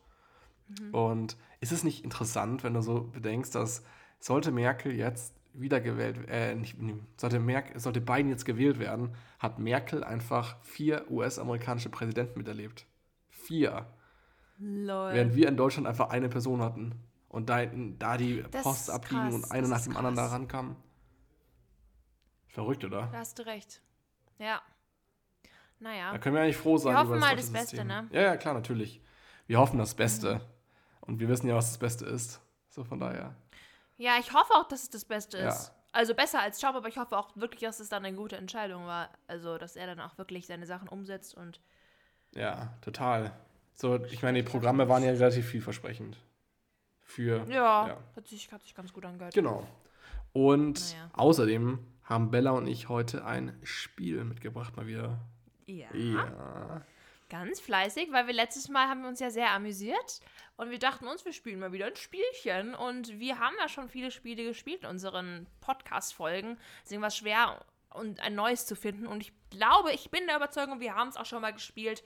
[0.91, 3.85] Und ist es nicht interessant, wenn du so bedenkst, dass
[4.19, 6.77] sollte Merkel jetzt wiedergewählt, äh, nicht,
[7.17, 12.87] sollte, Merkel, sollte Biden jetzt gewählt werden, hat Merkel einfach vier US-amerikanische Präsidenten miterlebt.
[13.29, 13.87] Vier.
[14.59, 15.15] Lol.
[15.15, 16.95] Während wir in Deutschland einfach eine Person hatten.
[17.29, 20.23] Und da, da die Das ist abgingen krass, und eine das nach dem anderen da
[20.23, 20.33] krass.
[20.33, 20.77] rankam.
[22.49, 23.09] Verrückt, oder?
[23.13, 23.81] Da hast du recht.
[24.39, 24.61] Ja.
[25.79, 26.13] Naja.
[26.13, 26.95] Da können wir eigentlich froh sein.
[26.95, 28.09] Wir hoffen über mal das Beste, ne?
[28.11, 29.01] Ja, ja, klar, natürlich.
[29.47, 30.41] Wir hoffen das Beste.
[31.01, 32.41] Und wir wissen ja, was das Beste ist.
[32.69, 33.35] So von daher.
[34.01, 35.49] Ja, ich hoffe auch, dass es das Beste Ja.
[35.49, 35.73] ist.
[35.93, 38.87] Also besser als Job, aber ich hoffe auch wirklich, dass es dann eine gute Entscheidung
[38.87, 39.11] war.
[39.27, 41.61] Also, dass er dann auch wirklich seine Sachen umsetzt und
[42.35, 43.33] Ja, total.
[43.75, 46.17] So, ich meine, die Programme waren ja relativ vielversprechend.
[47.03, 47.45] Für.
[47.49, 47.97] ja, Ja.
[48.17, 49.35] Hat, sich, hat sich ganz gut angehört.
[49.35, 49.67] Genau.
[50.33, 51.11] Und Naja.
[51.15, 55.19] außerdem haben Bella und ich heute ein Spiel mitgebracht, mal wieder.
[55.67, 55.93] Ja.
[55.93, 56.83] Ja.
[57.29, 60.21] Ganz fleißig, weil wir letztes Mal haben wir uns ja sehr amüsiert
[60.61, 63.89] und wir dachten uns, wir spielen mal wieder ein Spielchen und wir haben ja schon
[63.89, 66.59] viele Spiele gespielt in unseren Podcast-Folgen.
[66.85, 70.37] Deswegen war es schwer, und ein neues zu finden und ich glaube, ich bin der
[70.37, 72.05] Überzeugung, wir haben es auch schon mal gespielt,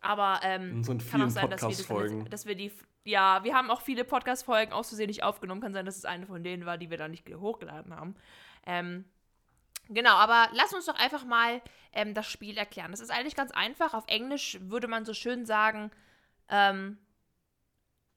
[0.00, 2.72] aber ähm, kann auch sein, dass wir, das dass wir die,
[3.04, 6.26] ja, wir haben auch viele Podcast-Folgen aus Versehen nicht aufgenommen, kann sein, dass es eine
[6.26, 8.14] von denen war, die wir da nicht hochgeladen haben.
[8.66, 9.04] Ähm,
[9.88, 11.60] Genau, aber lass uns doch einfach mal
[11.92, 12.92] ähm, das Spiel erklären.
[12.92, 13.94] Das ist eigentlich ganz einfach.
[13.94, 15.90] Auf Englisch würde man so schön sagen,
[16.48, 16.98] ähm,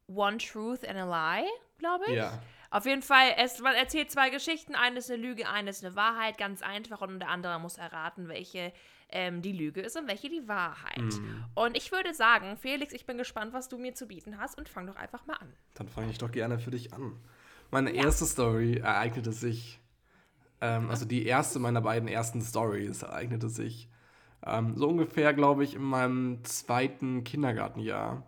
[0.08, 2.16] One Truth and a Lie, glaube ich.
[2.16, 2.42] Ja.
[2.72, 4.76] Auf jeden Fall, es, man erzählt zwei Geschichten.
[4.76, 6.38] Eine ist eine Lüge, eine ist eine Wahrheit.
[6.38, 7.02] Ganz einfach.
[7.02, 8.74] Und der andere muss erraten, welche
[9.10, 10.98] ähm, die Lüge ist und welche die Wahrheit.
[10.98, 11.46] Mhm.
[11.54, 14.58] Und ich würde sagen, Felix, ich bin gespannt, was du mir zu bieten hast.
[14.58, 15.54] Und fang doch einfach mal an.
[15.76, 17.20] Dann fange ich doch gerne für dich an.
[17.72, 19.80] Meine erste Story ereignete sich,
[20.62, 23.90] ähm, also die erste meiner beiden ersten Stories ereignete sich,
[24.46, 28.24] Ähm, so ungefähr, glaube ich, in meinem zweiten Kindergartenjahr.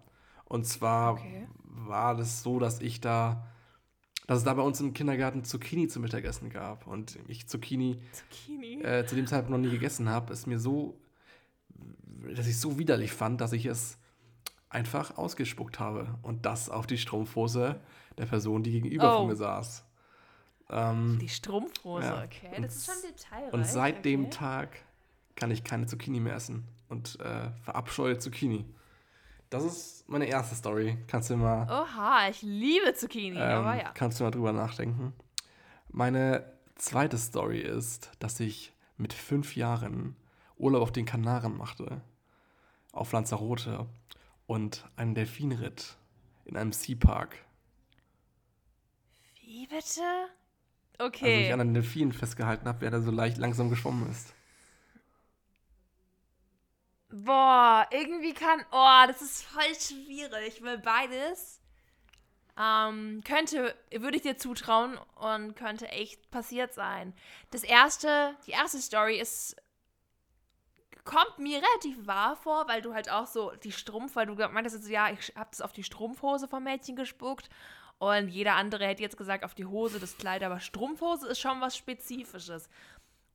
[0.46, 1.48] Und zwar okay.
[1.86, 3.46] War das so, dass ich da,
[4.26, 6.88] dass es da bei uns im Kindergarten Zucchini zum Mittagessen gab.
[6.88, 8.82] Und ich Zucchini, Zucchini?
[8.82, 11.00] Äh, zu dem Zeitpunkt noch nie gegessen habe, ist mir so,
[12.36, 13.98] dass ich es so widerlich fand, dass ich es
[14.70, 16.18] einfach ausgespuckt habe.
[16.24, 17.80] Und das auf die Strumpfhose
[18.18, 19.20] der Person, die gegenüber oh.
[19.20, 19.86] von mir saß.
[20.70, 22.24] Ähm, die Strumpfhose, ja.
[22.24, 22.62] okay.
[22.62, 23.54] Das ist schon detailreich.
[23.54, 24.02] Und seit okay.
[24.04, 24.78] dem Tag
[25.36, 28.66] kann ich keine Zucchini mehr essen und äh, verabscheue Zucchini.
[29.50, 30.98] Das ist meine erste Story.
[31.08, 31.64] Kannst du mal.
[31.64, 33.92] Oha, ich liebe Zucchini, ähm, aber ja.
[33.94, 35.14] Kannst du mal drüber nachdenken.
[35.90, 40.16] Meine zweite Story ist, dass ich mit fünf Jahren
[40.58, 42.02] Urlaub auf den Kanaren machte.
[42.92, 43.88] Auf Lanzarote.
[44.48, 45.98] Und einen Delfinritt
[46.46, 47.38] in einem Sea Park.
[49.42, 50.02] Wie bitte?
[51.00, 51.26] Okay.
[51.26, 54.34] Also ich an einem Delfin festgehalten habe, wer da so leicht langsam geschwommen ist.
[57.10, 58.64] Boah, irgendwie kann.
[58.72, 61.62] Oh, das ist voll schwierig, weil beides
[62.60, 67.14] ähm, könnte, würde ich dir zutrauen und könnte echt passiert sein.
[67.52, 69.56] Das erste, die erste Story ist
[71.04, 74.84] kommt mir relativ wahr vor, weil du halt auch so die Strumpf, weil du meintest,
[74.84, 77.50] so, ja, ich habe das auf die Strumpfhose vom Mädchen gespuckt
[77.98, 81.62] und jeder andere hätte jetzt gesagt auf die Hose das Kleid, aber Strumpfhose ist schon
[81.62, 82.70] was Spezifisches.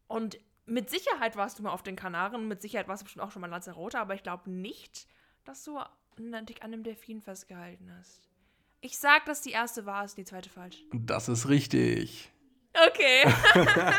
[0.07, 3.31] Und mit Sicherheit warst du mal auf den Kanaren, mit Sicherheit warst du bestimmt auch
[3.31, 5.07] schon mal in Lanzarote, aber ich glaube nicht,
[5.44, 5.79] dass du
[6.18, 8.29] dich an einem Delfin festgehalten hast.
[8.81, 10.83] Ich sag, dass die erste war, ist die zweite falsch.
[10.92, 12.33] Das ist richtig.
[12.75, 13.25] Okay.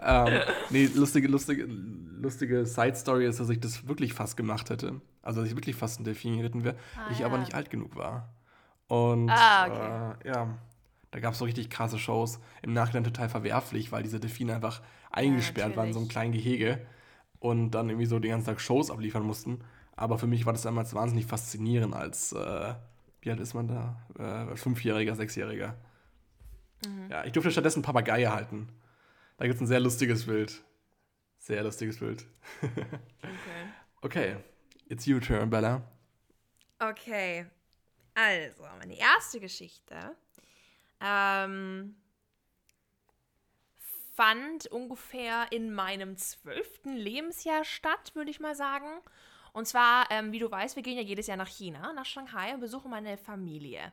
[0.00, 5.00] ähm, nee, lustige, lustige, lustige Side-Story ist, dass ich das wirklich fast gemacht hätte.
[5.22, 7.26] Also, dass ich wirklich fast ein Delfin geritten wäre, ah, ich ja.
[7.26, 8.34] aber nicht alt genug war.
[8.86, 10.28] Und ah, okay.
[10.28, 10.58] äh, ja,
[11.14, 12.40] da gab es so richtig krasse Shows.
[12.62, 16.32] Im Nachhinein total verwerflich, weil diese Delfine einfach eingesperrt ja, waren in so einem kleinen
[16.32, 16.84] Gehege
[17.38, 19.60] und dann irgendwie so den ganzen Tag Shows abliefern mussten.
[19.94, 22.74] Aber für mich war das damals wahnsinnig faszinierend als, äh,
[23.20, 24.04] wie alt ist man da?
[24.18, 25.76] Äh, Fünfjähriger, Sechsjähriger.
[26.84, 27.08] Mhm.
[27.08, 28.70] Ja, ich durfte stattdessen Papageie halten.
[29.36, 30.64] Da gibt es ein sehr lustiges Bild.
[31.38, 32.26] Sehr lustiges Bild.
[34.02, 34.32] okay.
[34.32, 34.36] Okay,
[34.88, 35.80] it's your turn, Bella.
[36.80, 37.46] Okay,
[38.14, 40.16] also, meine erste Geschichte
[41.00, 41.96] ähm,
[44.14, 48.88] fand ungefähr in meinem zwölften Lebensjahr statt, würde ich mal sagen.
[49.52, 52.54] Und zwar, ähm, wie du weißt, wir gehen ja jedes Jahr nach China, nach Shanghai
[52.54, 53.92] und besuchen meine Familie.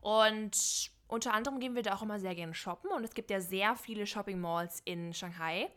[0.00, 3.40] Und unter anderem gehen wir da auch immer sehr gerne shoppen und es gibt ja
[3.40, 5.70] sehr viele Shopping Malls in Shanghai.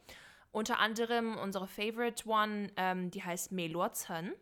[0.52, 4.34] Unter anderem unsere Favorite One, ähm, die heißt Meluozen.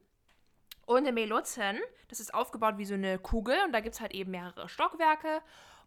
[0.86, 4.13] Und der Meluozen, das ist aufgebaut wie so eine Kugel und da gibt es halt
[4.13, 5.41] eben mehrere Stockwerke.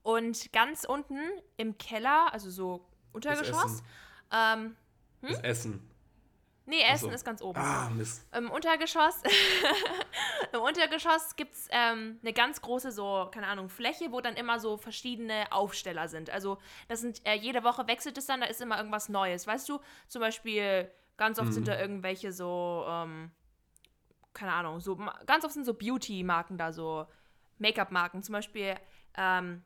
[0.06, 1.18] Und ganz unten
[1.56, 3.56] im Keller, also so Untergeschoss.
[3.56, 3.86] Das Essen.
[4.30, 4.76] Ähm,
[5.22, 5.28] hm?
[5.30, 5.90] Das Essen.
[6.64, 7.10] Nee, Essen so.
[7.10, 7.58] ist ganz oben.
[7.58, 8.24] Ah, Mist.
[8.32, 9.20] Im Untergeschoss,
[10.52, 14.60] im Untergeschoss gibt es ähm, eine ganz große, so, keine Ahnung, Fläche, wo dann immer
[14.60, 16.30] so verschiedene Aufsteller sind.
[16.30, 19.44] Also, das sind, äh, jede Woche wechselt es dann, da ist immer irgendwas Neues.
[19.48, 21.52] Weißt du, zum Beispiel, ganz oft mhm.
[21.52, 23.32] sind da irgendwelche so, ähm,
[24.34, 24.94] keine Ahnung, so,
[25.26, 27.06] ganz oft sind so Beauty-Marken da, so
[27.58, 28.22] Make-up-Marken.
[28.22, 28.76] Zum Beispiel,
[29.16, 29.64] ähm,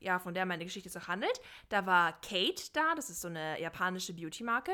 [0.00, 1.40] ja, von der meine Geschichte auch handelt.
[1.68, 4.72] Da war Kate da, das ist so eine japanische Beauty-Marke.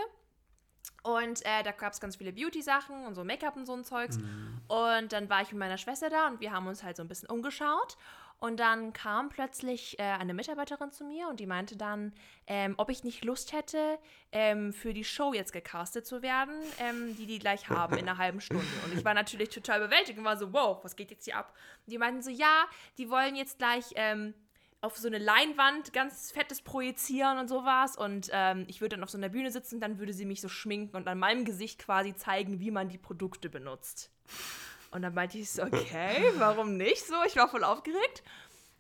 [1.03, 4.19] Und äh, da gab es ganz viele Beauty-Sachen und so Make-up und so ein Zeugs.
[4.19, 4.61] Mhm.
[4.69, 7.09] Und dann war ich mit meiner Schwester da und wir haben uns halt so ein
[7.09, 7.97] bisschen umgeschaut.
[8.39, 12.13] Und dann kam plötzlich äh, eine Mitarbeiterin zu mir und die meinte dann,
[12.47, 13.99] ähm, ob ich nicht Lust hätte,
[14.33, 18.19] ähm, für die Show jetzt gecastet zu werden, ähm, die die gleich haben in einer
[18.19, 18.67] halben Stunde.
[18.85, 21.55] Und ich war natürlich total überwältigt und war so, wow, was geht jetzt hier ab?
[21.87, 22.65] Und die meinten so, ja,
[22.99, 24.35] die wollen jetzt gleich ähm,
[24.85, 27.97] auf so eine Leinwand ganz fettes projizieren und sowas.
[27.97, 30.49] Und ähm, ich würde dann auf so einer Bühne sitzen, dann würde sie mich so
[30.49, 34.11] schminken und an meinem Gesicht quasi zeigen, wie man die Produkte benutzt.
[34.91, 37.15] Und dann meinte ich so, okay, warum nicht so?
[37.27, 38.23] Ich war voll aufgeregt.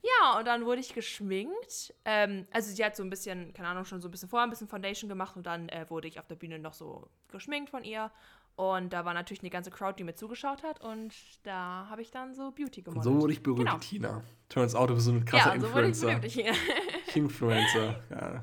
[0.02, 1.94] Ja, und dann wurde ich geschminkt.
[2.04, 4.50] Ähm, also sie hat so ein bisschen, keine Ahnung, schon so ein bisschen vorher ein
[4.50, 7.84] bisschen Foundation gemacht und dann äh, wurde ich auf der Bühne noch so geschminkt von
[7.84, 8.10] ihr.
[8.56, 10.80] Und da war natürlich eine ganze Crowd, die mir zugeschaut hat.
[10.80, 11.12] Und
[11.42, 13.02] da habe ich dann so Beauty gemacht.
[13.02, 13.78] So wurde ich berühmt, genau.
[13.78, 14.22] Tina.
[14.48, 16.14] Turns out, du bist so ein krasser ja, so Influencer.
[16.14, 16.56] Wurde ich berühmt,
[17.16, 18.42] Influencer, ja.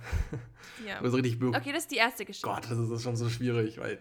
[0.86, 0.98] ja.
[0.98, 1.56] Du bist richtig berühmt.
[1.56, 2.50] Okay, das ist die erste Geschichte.
[2.50, 4.00] Gott, das ist schon so schwierig, weil.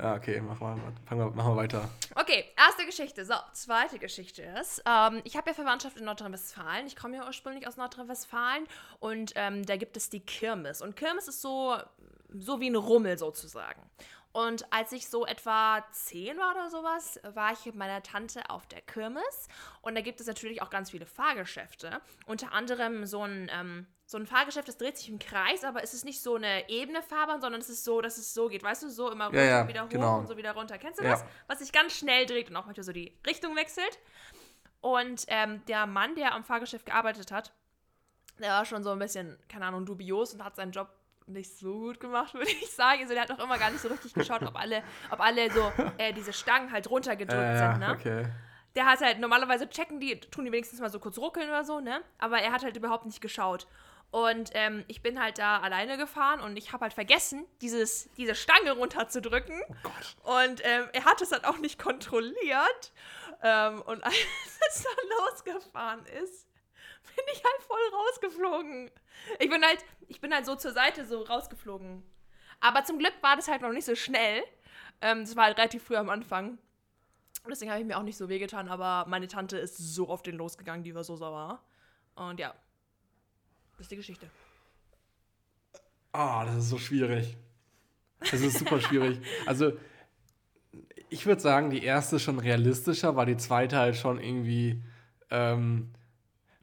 [0.00, 1.90] Ja, okay, mach mal, fang mal, mach mal weiter.
[2.14, 3.24] Okay, erste Geschichte.
[3.24, 6.86] So, zweite Geschichte ist, ähm, ich habe ja Verwandtschaft in Nordrhein-Westfalen.
[6.86, 8.68] Ich komme ja ursprünglich aus Nordrhein-Westfalen
[9.00, 10.82] und ähm, da gibt es die Kirmes.
[10.82, 11.76] Und Kirmes ist so,
[12.32, 13.82] so wie ein Rummel sozusagen.
[14.46, 18.66] Und als ich so etwa zehn war oder sowas, war ich mit meiner Tante auf
[18.68, 19.48] der Kirmes.
[19.82, 22.00] Und da gibt es natürlich auch ganz viele Fahrgeschäfte.
[22.24, 25.92] Unter anderem so ein, ähm, so ein Fahrgeschäft, das dreht sich im Kreis, aber es
[25.92, 28.62] ist nicht so eine ebene Fahrbahn, sondern es ist so, dass es so geht.
[28.62, 30.18] Weißt du, so immer runter, Ja, ja, wieder hoch genau.
[30.18, 30.78] und so wieder runter.
[30.78, 31.10] Kennst du Ja.
[31.10, 31.24] das?
[31.48, 33.98] Was sich ganz schnell dreht und auch manchmal so die Richtung wechselt.
[34.80, 37.52] Und ähm, der Mann, der am Fahrgeschäft gearbeitet hat,
[38.38, 40.88] der war schon so ein bisschen, keine Ahnung, dubios und hat seinen Job
[41.28, 43.02] nicht so gut gemacht, würde ich sagen.
[43.02, 45.72] Also der hat auch immer gar nicht so richtig geschaut, ob alle, ob alle so
[45.98, 47.90] äh, diese Stangen halt runtergedrückt Äh, sind, ne?
[47.92, 48.26] okay.
[48.74, 51.80] Der hat halt, normalerweise checken die, tun die wenigstens mal so kurz ruckeln oder so,
[51.80, 52.00] ne?
[52.18, 53.66] Aber er hat halt überhaupt nicht geschaut.
[54.10, 58.34] Und ähm, ich bin halt da alleine gefahren und ich habe halt vergessen, dieses, diese
[58.34, 59.60] Stange runterzudrücken.
[59.68, 60.46] Oh Gott.
[60.48, 62.92] Und ähm, er hat es halt auch nicht kontrolliert.
[63.42, 64.14] Ähm, und als
[64.70, 65.18] es dann
[65.54, 66.47] losgefahren ist,
[67.16, 68.90] bin ich halt voll rausgeflogen.
[69.38, 72.02] Ich bin halt, ich bin halt so zur Seite so rausgeflogen.
[72.60, 74.42] Aber zum Glück war das halt noch nicht so schnell.
[75.00, 76.58] Ähm, das war halt relativ früh am Anfang.
[77.48, 80.36] Deswegen habe ich mir auch nicht so wehgetan, aber meine Tante ist so auf den
[80.36, 81.62] losgegangen, die war so sauer.
[82.14, 82.54] Und ja,
[83.72, 84.28] das ist die Geschichte.
[86.12, 87.36] Ah, das ist so schwierig.
[88.20, 89.20] Das ist super schwierig.
[89.46, 89.72] Also,
[91.10, 94.82] ich würde sagen, die erste ist schon realistischer, weil die zweite halt schon irgendwie,
[95.30, 95.92] ähm,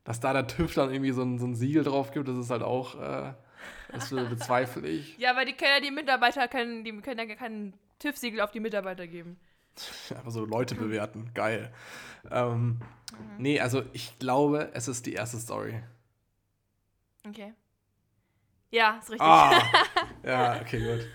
[0.05, 2.49] dass da der TÜV dann irgendwie so ein, so ein Siegel drauf gibt, das ist
[2.49, 3.33] halt auch, äh,
[3.91, 5.17] das bezweifle ich.
[5.17, 8.59] Ja, weil die können ja die Mitarbeiter, können, die können ja keinen TÜV-Siegel auf die
[8.61, 9.37] Mitarbeiter geben.
[10.09, 11.73] Einfach so Leute bewerten, geil.
[12.31, 12.79] Ähm,
[13.37, 15.81] nee, also ich glaube, es ist die erste Story.
[17.27, 17.53] Okay.
[18.71, 19.21] Ja, ist richtig.
[19.21, 19.61] Ah!
[20.23, 21.07] ja, okay, gut.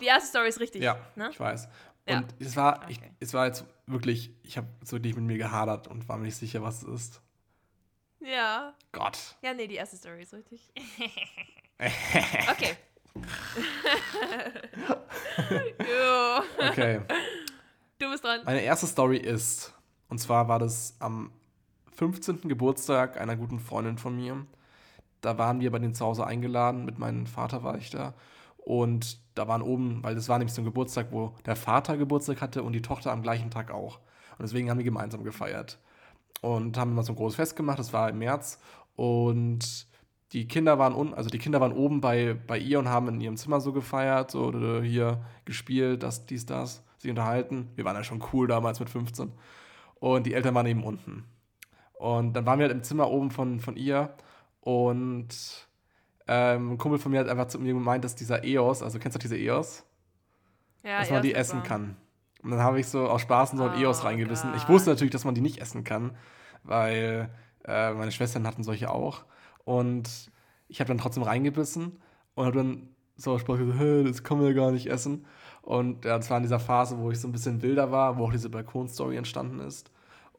[0.00, 0.82] Die erste Story ist richtig.
[0.82, 1.28] Ja, Ne?
[1.30, 1.68] ich weiß.
[2.08, 2.18] Ja.
[2.18, 3.10] Und es war, ich, Okay.
[3.20, 6.36] es war jetzt wirklich, ich habe so wirklich mit mir gehadert und war mir nicht
[6.36, 7.22] sicher, was es ist.
[8.20, 8.74] Ja.
[8.92, 9.36] Gott.
[9.42, 10.70] Ja, nee, die erste Story ist richtig.
[12.50, 12.76] okay.
[16.70, 17.00] Okay.
[17.98, 18.40] Du bist dran.
[18.44, 19.74] Meine erste Story ist,
[20.08, 21.32] und zwar war das am
[21.96, 22.42] 15.
[22.42, 24.46] Geburtstag einer guten Freundin von mir.
[25.20, 28.14] Da waren wir bei denen zu Hause eingeladen, mit meinem Vater war ich da.
[28.58, 32.40] Und da waren oben, weil das war nämlich so ein Geburtstag, wo der Vater Geburtstag
[32.40, 33.98] hatte und die Tochter am gleichen Tag auch.
[34.38, 35.78] Und deswegen haben wir gemeinsam gefeiert.
[36.40, 38.60] Und haben immer so ein großes Fest gemacht, das war im März.
[38.96, 39.86] Und
[40.32, 43.20] die Kinder waren un also die Kinder waren oben bei, bei ihr und haben in
[43.20, 47.68] ihrem Zimmer so gefeiert, so oder hier gespielt, das, dies, das, sich unterhalten.
[47.74, 49.32] Wir waren ja schon cool damals mit 15.
[50.00, 51.24] Und die Eltern waren eben unten.
[51.94, 54.14] Und dann waren wir halt im Zimmer oben von, von ihr
[54.60, 55.66] und
[56.28, 59.16] ähm, ein Kumpel von mir hat einfach zu mir gemeint, dass dieser EOS, also kennst
[59.16, 59.84] du diese EOS?
[60.84, 61.62] Ja, dass man die essen war.
[61.64, 61.96] kann.
[62.42, 64.54] Und dann habe ich so aus Spaß so ein Oh EOS reingebissen.
[64.54, 64.70] Ich Gott.
[64.70, 66.12] wusste natürlich, dass man die nicht essen kann,
[66.62, 67.30] weil
[67.64, 69.24] äh, meine Schwestern hatten solche auch.
[69.64, 70.30] Und
[70.68, 71.98] ich habe dann trotzdem reingebissen
[72.34, 75.26] und habe dann so aus Spaß gesagt, hey, das kann man ja gar nicht essen.
[75.62, 78.24] Und ja, das war in dieser Phase, wo ich so ein bisschen wilder war, wo
[78.24, 79.90] auch diese Balkon-Story entstanden ist.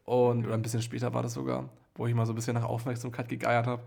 [0.05, 2.63] Und oder ein bisschen später war das sogar, wo ich mal so ein bisschen nach
[2.63, 3.83] Aufmerksamkeit gegeiert habe.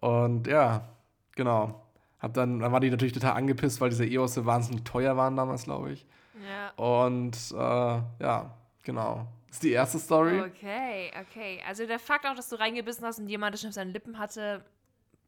[0.00, 0.88] Und ja,
[1.34, 1.82] genau.
[2.20, 5.36] Hab dann, dann war die natürlich total angepisst, weil diese EOS so wahnsinnig teuer waren
[5.36, 6.06] damals, glaube ich.
[6.46, 6.70] Ja.
[6.76, 9.26] Und äh, ja, genau.
[9.46, 10.40] Das ist die erste Story.
[10.40, 11.62] Okay, okay.
[11.66, 14.18] Also der Fakt auch, dass du reingebissen hast und jemand das schon auf seinen Lippen
[14.18, 14.64] hatte,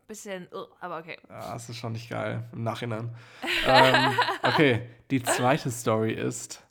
[0.07, 1.17] bisschen, uh, aber okay.
[1.29, 3.15] Ja, das ist schon nicht geil im Nachhinein.
[3.65, 6.67] ähm, okay, die zweite Story ist,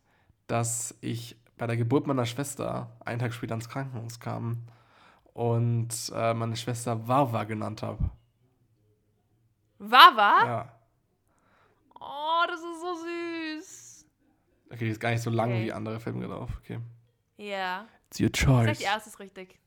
[0.47, 4.65] dass ich bei der Geburt meiner Schwester einen Tag später ins Krankenhaus kam
[5.33, 8.09] und äh, meine Schwester Wawa genannt habe.
[9.79, 10.45] Wawa?
[10.45, 10.73] Ja.
[11.99, 13.18] Oh, das ist so süß.
[14.71, 15.65] Okay, die ist gar nicht so lang Okay.
[15.65, 16.51] wie andere, fällt mir gerade auf.
[16.59, 16.79] Okay.
[17.37, 17.85] Ja.
[18.09, 18.77] It's your Ich sag choice.
[18.77, 19.59] die erste ist richtig.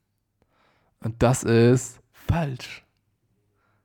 [1.00, 2.84] Und das ist falsch.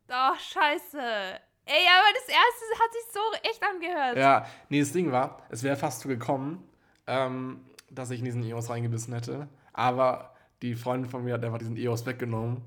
[0.09, 0.97] Oh, scheiße.
[0.99, 4.17] Ey, aber das erste hat sich so echt angehört.
[4.17, 6.63] Ja, nee, das Ding war, es wäre fast so gekommen,
[7.07, 9.49] ähm, dass ich in diesen EOS reingebissen hätte.
[9.73, 12.61] Aber die Freundin von mir hat einfach diesen EOS weggenommen.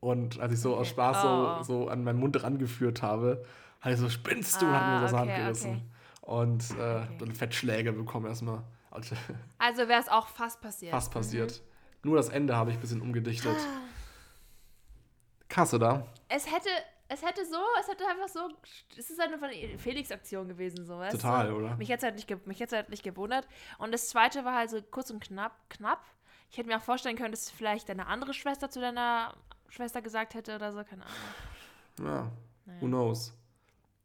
[0.00, 1.62] Und als ich so aus Spaß Oh.
[1.64, 3.44] so, so an meinen Mund rangeführt habe,
[3.86, 4.66] ich so, spinnst du?
[4.66, 5.70] und hat mir der Ah, Hand okay, gerissen.
[5.70, 5.82] okay.
[6.24, 7.16] Und äh, Okay.
[7.18, 8.62] dann Fettschläge bekommen erstmal.
[8.90, 9.14] Also,
[9.58, 10.92] Also wäre es auch fast passiert.
[10.92, 11.62] fast passiert.
[12.02, 13.56] Nur das Ende habe ich ein bisschen umgedichtet.
[15.48, 16.06] Krass, oder?
[16.28, 16.68] Es hätte,
[17.08, 18.40] es hätte so, es hätte einfach so,
[18.96, 21.56] es ist eine von Felix-Aktion gewesen, so, weißt Total, du?
[21.56, 21.76] oder?
[21.76, 23.46] Mich hätte halt nicht, halt nicht gewundert.
[23.78, 26.02] Und das zweite war halt so kurz und knapp, knapp.
[26.50, 29.34] Ich hätte mir auch vorstellen können, dass vielleicht deine andere Schwester zu deiner
[29.68, 31.16] Schwester gesagt hätte oder so, keine Ahnung.
[32.00, 32.30] Ja,
[32.64, 32.80] Naja.
[32.80, 33.32] who knows.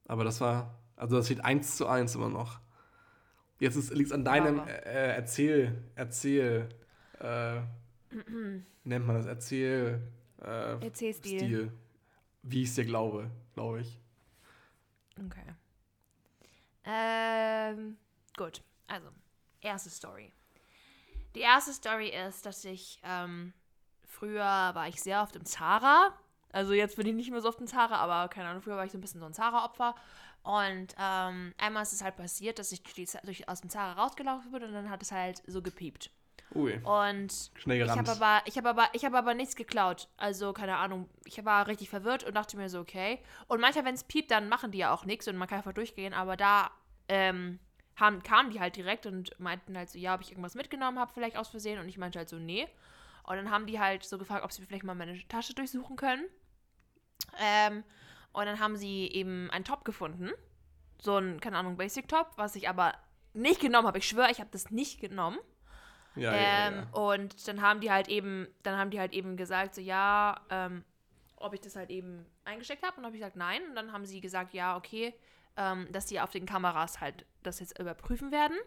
[0.07, 2.59] Aber das war, also das steht 1 zu 1 immer noch.
[3.59, 4.69] Jetzt liegt es an deinem Aber.
[4.69, 6.69] äh, Erzähl, Erzähl,
[7.19, 7.61] äh,
[8.83, 10.01] nennt man das, Erzähl,
[10.41, 11.39] äh, Erzählstil.
[11.39, 11.71] Stil.
[12.43, 13.99] Wie ich es dir glaube, glaube ich.
[15.25, 15.53] Okay.
[16.85, 17.97] Ähm,
[18.37, 18.61] gut.
[18.87, 19.09] Also,
[19.61, 20.31] erste Story.
[21.35, 23.53] Die erste Story ist, dass ich, ähm,
[24.05, 26.13] früher war ich sehr oft im Zara
[26.51, 28.85] Also jetzt bin ich nicht mehr so oft ein Zara, aber keine Ahnung, früher war
[28.85, 29.93] ich so ein bisschen so ein Zara-Opfer.
[30.43, 34.51] Und ähm, einmal ist es halt passiert, dass ich durch, durch, aus dem Zara rausgelaufen
[34.51, 36.11] bin und dann hat es halt so gepiept.
[36.55, 36.79] Ui.
[36.83, 40.07] Und Schnell ich habe aber, ich habe aber, ich habe aber nichts geklaut.
[40.17, 41.07] Also keine Ahnung.
[41.25, 43.19] Ich war richtig verwirrt und dachte mir so, okay.
[43.47, 45.73] Und manchmal, wenn es piept, dann machen die ja auch nichts und man kann einfach
[45.73, 46.13] durchgehen.
[46.13, 46.71] Aber da
[47.07, 47.59] ähm,
[47.97, 51.11] haben, kamen die halt direkt und meinten halt so, ja, ob ich irgendwas mitgenommen habe,
[51.13, 51.79] vielleicht aus Versehen.
[51.79, 52.67] Und ich meinte halt so, nee.
[53.23, 56.25] Und dann haben die halt so gefragt, ob sie vielleicht mal meine Tasche durchsuchen können.
[57.39, 57.83] Ähm,
[58.39, 60.31] und dann haben sie eben einen Top gefunden.
[61.01, 62.93] So ein, keine Ahnung, Basic-Top, was ich aber
[63.33, 63.97] nicht genommen habe.
[63.97, 65.37] Ich schwöre, ich habe das nicht genommen.
[66.15, 66.89] Ja, ähm, ja, ja.
[66.91, 70.85] Und dann haben die halt eben, dann haben die halt eben gesagt, so ja, ähm,
[71.35, 72.95] ob ich das halt eben eingesteckt habe.
[72.95, 73.61] Und dann habe ich gesagt, nein.
[73.67, 75.13] Und dann haben sie gesagt, ja, okay,
[75.57, 78.57] ähm, dass die auf den Kameras halt das jetzt überprüfen werden.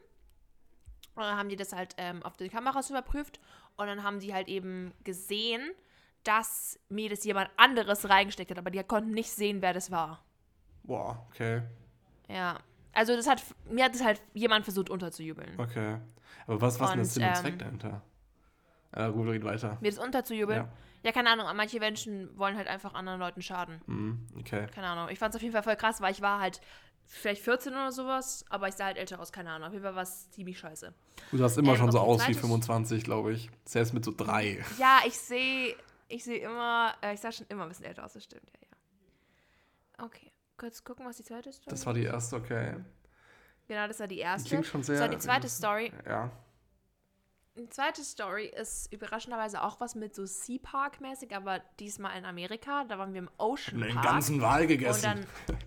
[1.15, 3.41] Und dann haben die das halt ähm, auf den Kameras überprüft.
[3.77, 5.71] Und dann haben die halt eben gesehen,
[6.25, 8.59] dass mir das jemand anderes reingesteckt hat.
[8.59, 10.25] Aber die konnten nicht sehen, wer das war.
[10.85, 11.63] Boah, okay.
[12.29, 12.59] Ja.
[12.93, 15.59] Also das hat, mir hat das halt jemand versucht unterzujubeln.
[15.59, 15.99] Okay.
[16.47, 18.03] Aber was, ist denn der Sinn und ähm, Zweck dahinter?
[18.93, 19.79] Äh, gut, red weiter.
[19.81, 20.59] Mir das unterzujubeln.
[20.59, 20.69] Ja.
[21.03, 21.13] Ja.
[21.13, 23.81] keine Ahnung, manche Menschen wollen halt einfach anderen Leuten schaden.
[23.87, 24.67] Mhm, okay.
[24.75, 25.09] Keine Ahnung.
[25.11, 26.61] Ich fand es auf jeden Fall voll krass, weil ich war halt
[27.07, 29.69] vielleicht 14 oder sowas, aber ich sah halt älter aus, keine Ahnung.
[29.69, 30.93] Auf jeden Fall war es ziemlich scheiße.
[31.31, 33.51] Du sahst immer Ähm, schon so aus wie zweites- 25, glaube ich.
[33.65, 34.63] Selbst mit so drei.
[34.79, 35.75] Ja, ich sehe,
[36.13, 38.69] ich sehe immer, äh, ich sah schon immer ein bisschen älter aus, das stimmt, ja,
[39.99, 40.05] ja.
[40.05, 42.77] Okay, kurz gucken, was die zweite Story Das war die erste, okay.
[43.69, 44.49] Genau, das war die Die erste.
[44.49, 44.97] klingt schon sehr.
[44.97, 45.93] das war die zweite Story.
[46.07, 46.31] Ja.
[47.57, 52.25] Die zweite Story ist überraschenderweise auch was mit so Sea Park mäßig, aber diesmal in
[52.25, 52.85] Amerika.
[52.85, 54.05] Da waren wir im Ocean Den Park.
[54.07, 55.03] ganzen Wal und gegessen.
[55.03, 55.59] dann,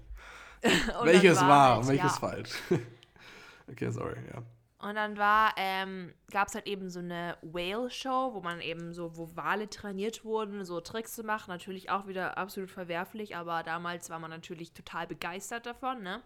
[1.00, 2.52] und welches dann war halt, und welches ja, falsch?
[3.70, 4.42] okay, sorry, ja.
[4.86, 5.18] Und dann
[5.58, 10.24] ähm, gab es halt eben so eine Whale-Show, wo man eben so, wo Wale trainiert
[10.24, 11.50] wurden, so Tricks zu machen.
[11.50, 16.22] Natürlich auch wieder absolut verwerflich, aber damals war man natürlich total begeistert davon, ne?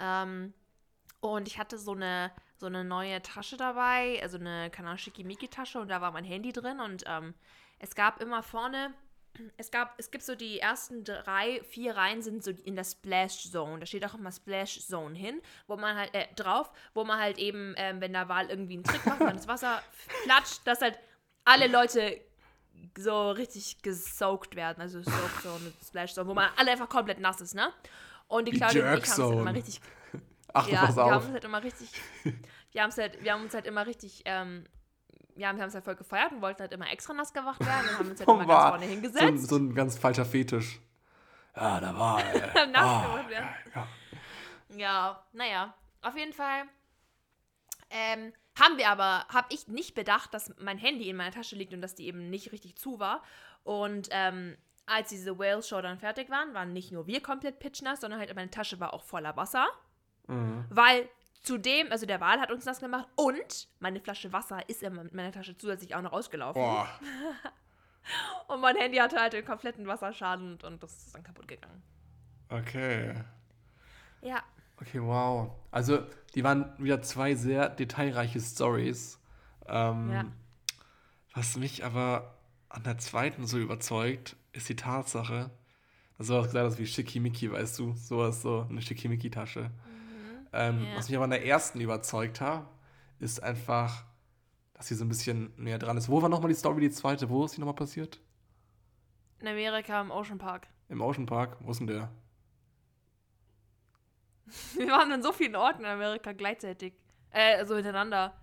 [0.00, 0.52] Ähm,
[1.20, 6.00] und ich hatte so eine, so eine neue Tasche dabei, also eine, Schickimicki-Tasche und da
[6.00, 7.34] war mein Handy drin und ähm,
[7.78, 8.92] es gab immer vorne,
[9.56, 13.50] es gab, es gibt so die ersten drei, vier Reihen sind so in der Splash
[13.50, 13.78] Zone.
[13.80, 17.38] Da steht auch immer Splash Zone hin, wo man halt, äh, drauf, wo man halt
[17.38, 19.82] eben, ähm, wenn der Wal irgendwie einen Trick macht, wenn das Wasser
[20.24, 20.98] platscht, dass halt
[21.44, 22.20] alle Leute
[22.98, 24.80] so richtig gesaugt werden.
[24.80, 27.72] Also Soak Zone, Splash Zone, wo man alle einfach komplett nass ist, ne?
[28.28, 29.80] Und die Die Claudia und ich haben es halt immer richtig
[30.52, 31.24] Ach, ja, pass wir haben auf.
[31.24, 31.88] uns halt immer richtig,
[32.72, 34.64] wir haben halt, wir haben uns halt immer richtig, ähm,
[35.40, 37.88] ja, wir haben es halt voll gefeiert und wollten halt immer extra nass gemacht werden
[37.88, 39.48] und haben uns halt Oh, immer ganz vorne so, hingesetzt.
[39.48, 40.80] so ein ganz falscher Fetisch.
[41.56, 42.66] Ja, da war er.
[42.68, 43.48] nass Ah, gemacht werden.
[43.74, 43.88] ja.
[44.76, 46.62] Ja, naja, auf jeden Fall
[47.90, 51.72] ähm, haben wir aber, habe ich nicht bedacht, dass mein Handy in meiner Tasche liegt
[51.74, 53.22] und dass die eben nicht richtig zu war.
[53.64, 58.00] Und ähm, als diese Whale Show dann fertig waren, waren nicht nur wir komplett pitchnass,
[58.00, 59.66] sondern halt meine Tasche war auch voller Wasser.
[60.28, 60.64] Mhm.
[60.70, 61.08] Weil
[61.42, 65.32] zudem, also der Wal hat uns nass gemacht und meine Flasche Wasser ist in meiner
[65.32, 66.60] Tasche zusätzlich auch noch ausgelaufen.
[66.60, 66.88] Boah.
[68.48, 71.82] Und mein Handy hatte halt den kompletten Wasserschaden und, und das ist dann kaputt gegangen.
[72.48, 73.14] Okay.
[74.22, 74.42] Ja,
[74.80, 75.50] Okay, wow.
[75.70, 76.02] Also,
[76.34, 79.18] die waren wieder zwei sehr detailreiche Stories.
[79.68, 80.24] Ähm, Ja.
[81.34, 82.34] Was mich aber
[82.68, 85.50] an der zweiten so überzeugt, ist die Tatsache,
[86.18, 89.70] dass du sowas gesagt hast wie Schickimicki, weißt du, sowas so, eine Schickimicki-Tasche.
[90.52, 90.84] Ähm.
[90.84, 90.96] Ja.
[90.96, 92.66] Was mich aber an der ersten überzeugt hat,
[93.18, 94.04] ist einfach,
[94.74, 96.08] dass sie so ein bisschen näher dran ist.
[96.08, 97.28] Wo war nochmal die Story, die zweite?
[97.28, 98.20] Wo ist die nochmal passiert?
[99.40, 100.68] in Amerika im Ocean Park.
[100.88, 101.56] Im Ocean Park?
[101.60, 102.10] Wo ist denn der?
[104.74, 106.94] Wir waren an so vielen Orten in Amerika gleichzeitig.
[107.30, 108.34] Äh, also hintereinander.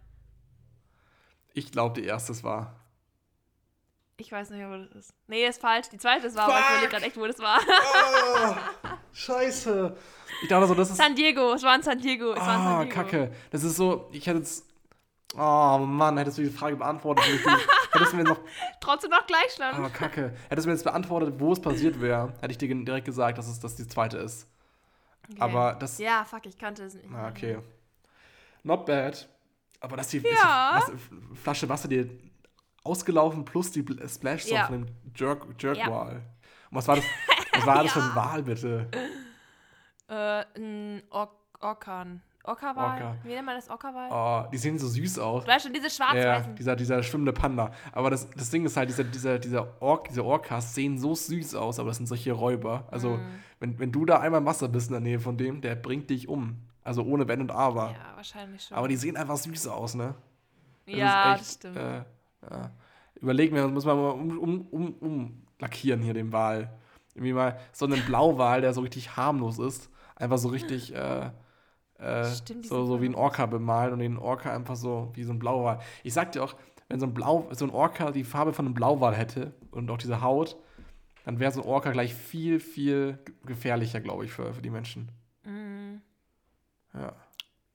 [1.53, 2.79] Ich glaube, die erste war.
[4.19, 5.13] Ich weiß nicht, wo das ist.
[5.27, 5.89] Nee, ist falsch.
[5.89, 7.59] Die zweite ist war, aber ich überlege gerade echt, wo das war.
[7.61, 8.55] Oh,
[9.13, 9.95] scheiße.
[10.41, 10.97] Ich dachte so, das ist.
[10.97, 11.53] San Diego.
[11.53, 12.33] Es war in San Diego.
[12.33, 12.95] Es Ah, Diego.
[12.95, 13.31] kacke.
[13.51, 14.65] Das ist so, ich hätte jetzt.
[15.37, 17.25] Oh Mann, hättest du die Frage beantwortet.
[17.91, 18.39] hättest du- mir noch.
[18.81, 19.77] Trotzdem noch Gleichstand.
[19.79, 20.33] Oh, kacke.
[20.49, 23.47] Hättest du mir jetzt beantwortet, wo es passiert wäre, hätte ich dir direkt gesagt, dass
[23.47, 24.47] es dass die zweite ist.
[25.29, 25.41] Okay.
[25.41, 25.99] Aber das.
[25.99, 27.05] Ja, fuck, ich kannte es nicht.
[27.13, 27.59] Ah, okay.
[28.63, 29.27] Not bad.
[29.79, 30.79] Aber dass die, Ja.
[30.79, 32.09] dass die Flasche Wasser dir
[32.87, 34.65] ausgelaufen plus die Bl- Splash Zone Ja.
[34.67, 36.01] von dem Jerk, Jerk Ja.
[36.01, 36.21] Und
[36.71, 37.05] was war das?
[37.53, 38.15] Was war das für ein Ja.
[38.15, 38.87] Wal, bitte?
[40.09, 42.21] Äh, ein Or Orkan.
[42.43, 43.01] Orca-Wal?
[43.03, 43.15] Orca.
[43.23, 44.09] Wie nennt man das Orca-Wal?
[44.09, 45.43] Oh, die sehen so süß aus.
[45.43, 46.55] Du weißt schon, diese Ja, schwarz-weißen.
[46.55, 47.71] dieser, dieser schwimmende Panda.
[47.91, 51.55] Aber das, das Ding ist halt, dieser, dieser, dieser Ork, diese Orcas sehen so süß
[51.55, 52.85] aus, aber das sind solche Räuber.
[52.89, 53.25] Also, Mhm.
[53.59, 56.09] wenn, wenn du da einmal im Wasser bist in der Nähe von dem, der bringt
[56.09, 56.55] dich um.
[56.85, 57.87] Also ohne Wenn und Aber.
[57.91, 58.77] ja, wahrscheinlich schon.
[58.77, 60.15] Aber die sehen einfach süß aus, ne?
[60.85, 61.77] Das ja, ist das echt, stimmt.
[61.77, 62.03] Äh,
[62.49, 62.71] ja.
[63.19, 66.71] Überlegen wir, muss man mal um, um, um, um lackieren hier, den Wal.
[67.15, 69.89] Irgendwie mal so einen Blauwal, der so richtig harmlos ist.
[70.15, 71.31] Einfach so richtig, äh,
[71.97, 75.33] äh, Stimmt, so, so wie ein Orca bemalen und den Orca einfach so wie so
[75.33, 75.79] ein Blauwal.
[76.03, 76.55] Ich sag dir auch,
[76.89, 79.97] wenn so ein Blau, so ein Orca die Farbe von einem Blauwal hätte und auch
[79.97, 80.57] diese Haut,
[81.25, 85.11] dann wäre so ein Orca gleich viel, viel gefährlicher, glaube ich, für, für die Menschen.
[85.43, 86.01] Mhm.
[86.93, 87.13] Ja.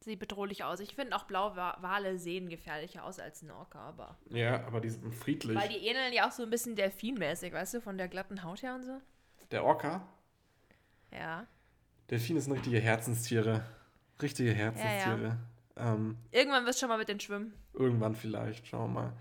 [0.04, 0.80] Sieht bedrohlich aus.
[0.80, 4.16] Ich finde auch Blauwale sehen gefährlicher aus als ein Orca, aber.
[4.30, 5.56] Ja, aber die sind friedlich.
[5.56, 8.62] Weil die ähneln ja auch so ein bisschen delfinmäßig, weißt du, von der glatten Haut
[8.62, 9.00] her und so.
[9.52, 10.06] Der Orca,
[11.12, 11.46] Ja.
[12.10, 13.64] Delfine sind richtige Herzenstiere.
[14.20, 15.38] Richtige Herzenstiere.
[15.76, 17.54] Ähm, Irgendwann wirst du schon mal mit denen schwimmen.
[17.72, 19.12] irgendwann vielleicht, schauen wir mal.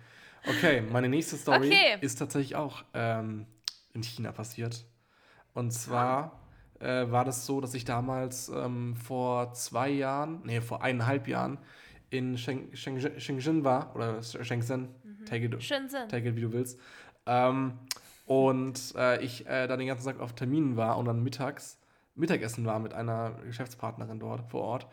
[0.48, 1.98] Okay, meine nächste Story Okay.
[2.02, 3.46] ist tatsächlich auch ähm,
[3.94, 4.84] in China passiert.
[5.54, 6.40] Und zwar
[6.82, 11.58] äh, war das so, dass ich damals ähm, vor zwei Jahren, nee, vor eineinhalb Jahren
[12.10, 14.90] in Sheng, Shenzhen, war, oder Shenzhen,
[15.26, 16.10] take, it, Shenzhen.
[16.10, 16.80] take it wie du willst.
[17.26, 17.74] Ähm,
[18.26, 21.78] und äh, ich äh, da den ganzen Tag auf Terminen war und dann mittags
[22.16, 24.88] Mittagessen war mit einer Geschäftspartnerin dort vor Ort.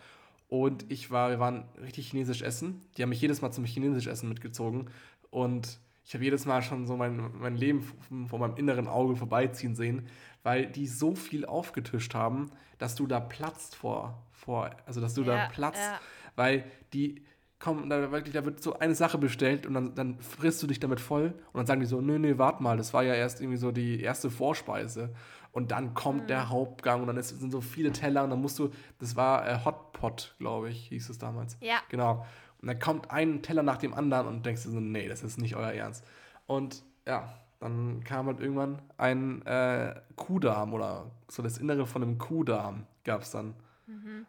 [0.48, 2.80] Und ich war, wir waren richtig chinesisch essen.
[2.96, 4.88] Die haben mich jedes Mal zum chinesisch Essen mitgezogen.
[5.30, 5.78] Und
[6.08, 7.82] ich habe jedes Mal schon so mein, mein Leben
[8.28, 10.06] vor meinem inneren Auge vorbeiziehen sehen,
[10.42, 15.22] weil die so viel aufgetischt haben, dass du da platzt vor, vor also dass du
[15.22, 16.00] da Ja, platzt, ja.
[16.34, 17.22] weil die
[17.58, 20.80] kommen, da, wirklich, da wird so eine Sache bestellt und dann, dann frisst du dich
[20.80, 23.42] damit voll und dann sagen die so, nö, nö, warte mal, das war ja erst
[23.42, 25.12] irgendwie so die erste Vorspeise
[25.52, 26.26] und dann kommt Mhm.
[26.28, 29.46] der Hauptgang und dann ist, sind so viele Teller und dann musst du, das war
[29.46, 31.58] äh, Hotpot, glaube ich, hieß es damals.
[31.60, 31.80] Ja.
[31.90, 32.24] Genau.
[32.60, 35.38] Und dann kommt ein Teller nach dem anderen und denkst dir so, nee, das ist
[35.38, 36.04] nicht euer Ernst.
[36.46, 42.18] Und ja, dann kam halt irgendwann ein äh, Kuhdarm oder so das Innere von einem
[42.18, 43.54] Kuhdarm gab es dann.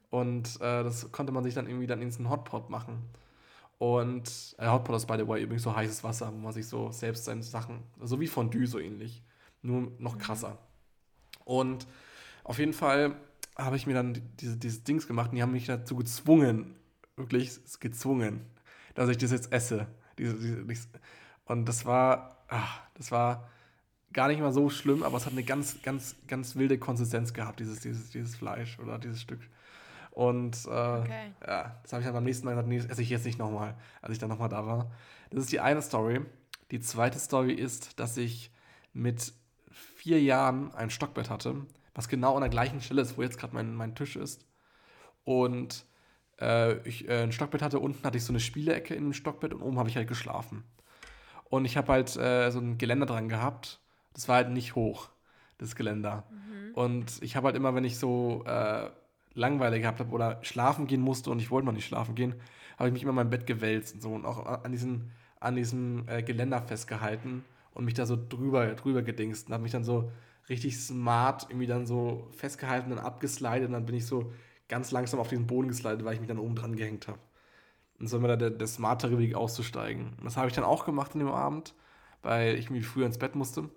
[0.09, 3.03] Und äh, das konnte man sich dann irgendwie dann in diesen Hotpot machen.
[3.77, 6.91] Und äh, Hotpot ist by the way übrigens so heißes Wasser, wo man sich so
[6.91, 9.23] selbst seine Sachen, so wie Fondue so ähnlich,
[9.61, 10.57] nur noch krasser.
[11.45, 11.87] Und
[12.43, 13.15] auf jeden Fall
[13.57, 16.75] habe ich mir dann die- diese, dieses Dings gemacht und die haben mich dazu gezwungen,
[17.19, 18.45] wirklich gezwungen,
[18.95, 19.87] dass ich das jetzt esse.
[21.45, 23.47] Und das war, ach, das war
[24.11, 27.59] gar nicht mal so schlimm, aber es hat eine ganz, ganz, ganz wilde Konsistenz gehabt,
[27.59, 29.41] dieses, dieses, dieses Fleisch oder dieses Stück.
[30.11, 31.33] Und äh, Okay.
[31.45, 33.39] ja, das habe ich dann beim nächsten Mal gesagt, nee, das esse ich jetzt nicht
[33.39, 34.91] nochmal, als ich dann nochmal da war.
[35.29, 36.21] Das ist die eine Story.
[36.71, 38.51] Die zweite Story ist, dass ich
[38.93, 39.33] mit
[39.71, 41.55] vier Jahren ein Stockbett hatte,
[41.93, 44.45] was genau an der gleichen Stelle ist, wo jetzt gerade mein, mein Tisch ist.
[45.23, 45.85] Und
[46.39, 49.53] äh, ich äh, ein Stockbett hatte, unten hatte ich so eine Spielecke in dem Stockbett
[49.53, 50.63] und oben habe ich halt geschlafen.
[51.49, 53.79] Und ich habe halt äh, so ein Geländer dran gehabt.
[54.13, 55.09] Das war halt nicht hoch,
[55.57, 56.25] das Geländer.
[56.73, 58.89] Und ich habe halt immer, wenn ich so äh,
[59.33, 62.35] Langeweile gehabt habe oder schlafen gehen musste und ich wollte noch nicht schlafen gehen,
[62.77, 65.55] habe ich mich immer in mein Bett gewälzt und so und auch an, diesen, an
[65.55, 69.83] diesem äh, Geländer festgehalten und mich da so drüber, drüber gedingst und habe mich dann
[69.83, 70.11] so
[70.47, 74.31] richtig smart irgendwie dann so festgehalten, dann abgeslidet und dann bin ich so
[74.69, 77.19] ganz langsam auf diesen Boden geslidet, weil ich mich dann oben dran gehängt habe.
[77.99, 80.13] Und so immer der, der smartere Weg auszusteigen.
[80.17, 81.73] Und das habe ich dann auch gemacht an dem Abend,
[82.21, 83.69] weil ich irgendwie früher ins Bett musste.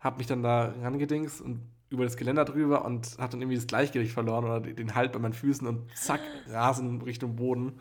[0.00, 3.66] Habe mich dann da rangedingst und über das Geländer drüber und habe dann irgendwie das
[3.66, 7.80] Gleichgewicht verloren oder den Halt bei meinen Füßen und zack, Rasen Richtung Boden.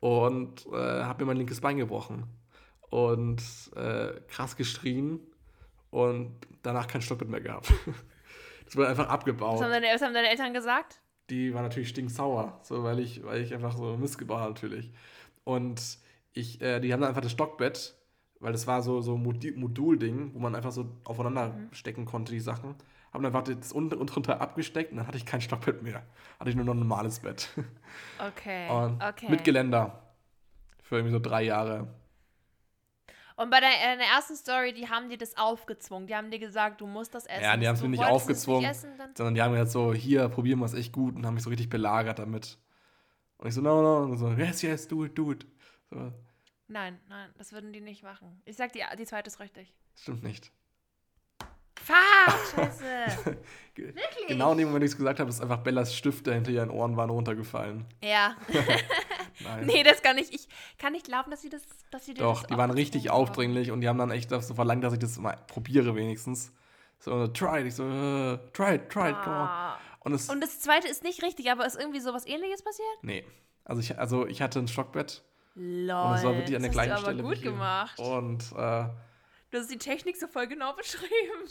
[0.00, 2.24] Und äh, habe mir mein linkes Bein gebrochen.
[2.90, 3.42] Und
[3.76, 5.20] äh, krass geschrien
[5.90, 7.72] und danach kein Stockbett mehr gehabt.
[8.64, 11.00] Das wurde einfach Was abgebaut haben, deine, was haben deine Eltern gesagt?
[11.30, 14.90] Die war natürlich stinksauer, so weil ich, weil ich einfach so Mist gebaut habe natürlich.
[15.44, 15.98] Und
[16.32, 17.94] ich, äh, die haben dann einfach das Stockbett,
[18.40, 22.74] weil das war so so Modulding, wo man einfach so aufeinander stecken konnte die Sachen.
[23.12, 26.02] Haben dann einfach das unten und drunter abgesteckt und dann hatte ich kein Stockbett mehr.
[26.38, 27.48] Hatte ich nur noch ein normales Bett.
[28.18, 28.68] Okay.
[28.70, 29.30] Und okay.
[29.30, 30.02] Mit Geländer.
[30.82, 31.88] Für irgendwie so drei Jahre.
[33.38, 36.08] Und bei der, äh, der ersten Story, die haben dir das aufgezwungen.
[36.08, 37.44] Die haben dir gesagt, du musst das essen.
[37.44, 39.94] Ja, die haben es mir nicht aufgezwungen, Nicht essen, sondern die haben mir jetzt so,
[39.94, 42.58] hier, probieren wir es echt gut und haben mich so richtig belagert damit.
[43.36, 45.46] Und ich so, no, no, und so, yes, yes, do it, do it.
[45.88, 46.12] So,
[46.66, 48.42] Nein, nein, das würden die nicht machen.
[48.44, 49.72] Ich sag dir, die zweite ist richtig.
[49.96, 50.50] stimmt nicht.
[51.76, 51.96] Fuck,
[52.56, 53.36] scheiße.
[53.76, 54.26] Wirklich?
[54.26, 56.50] Genau in dem Moment, wo ich es gesagt habe, ist einfach Bellas Stift, der hinter
[56.50, 57.84] ihren Ohren waren, runtergefallen.
[58.02, 58.36] ja.
[59.40, 59.66] Nein.
[59.66, 60.32] nee, das kann ich.
[60.32, 61.62] Ich kann nicht glauben, dass sie das.
[61.90, 64.84] Dass sie Doch, das die waren richtig aufdringlich und die haben dann echt so verlangt,
[64.84, 66.52] dass ich das mal probiere wenigstens.
[66.98, 67.66] So, try it.
[67.66, 69.48] Ich so, äh, try it, try it, come on.
[69.48, 69.78] Ah.
[70.00, 72.88] Und es, Und das zweite ist nicht richtig, aber ist irgendwie sowas ähnliches passiert?
[73.02, 73.24] nee.
[73.64, 75.22] Also ich, also ich hatte ein Stockbett
[75.54, 75.94] Lol.
[76.06, 77.22] und es war wirklich an der das gleichen Stelle.
[77.22, 77.98] gut gemacht.
[78.00, 78.86] Und äh,
[79.50, 81.48] Du hast die Technik so voll genau beschrieben.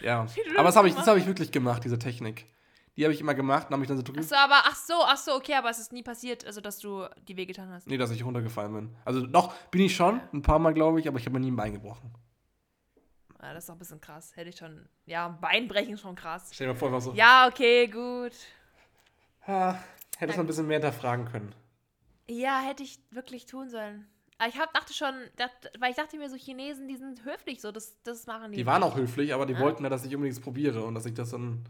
[0.00, 0.20] ja.
[0.56, 2.46] Aber das das habe ich, das hab ich wirklich gemacht, diese Technik.
[2.96, 4.20] Die habe ich immer gemacht und habe mich dann so drüber.
[4.22, 6.78] Ach so, aber ach so, ach so, okay, aber es ist nie passiert, also dass
[6.78, 7.88] du die wehgetan hast.
[7.88, 8.96] Nee, dass ich runtergefallen bin.
[9.04, 11.50] Also doch, bin ich schon, ein paar Mal, glaube ich, aber ich habe mir nie
[11.50, 12.12] ein Bein gebrochen.
[13.42, 14.34] Ja, das ist doch ein bisschen krass.
[14.36, 14.88] Hätte ich schon.
[15.04, 16.48] Ja, Beinbrechen schon krass.
[16.52, 17.12] Stell dir mal vor, was so.
[17.12, 18.32] Ja, okay, gut.
[19.46, 19.78] Ha,
[20.16, 21.54] hättest du ein bisschen mehr hinterfragen können.
[22.26, 24.06] Ja, hätte ich wirklich tun sollen.
[24.38, 27.60] Aber ich hab, dachte schon, dacht, weil ich dachte mir so, Chinesen, die sind höflich
[27.60, 28.56] so, das, das machen die.
[28.56, 31.14] Die waren auch höflich, aber die wollten ja, dass ich unbedingt probiere und dass ich
[31.14, 31.64] das dann.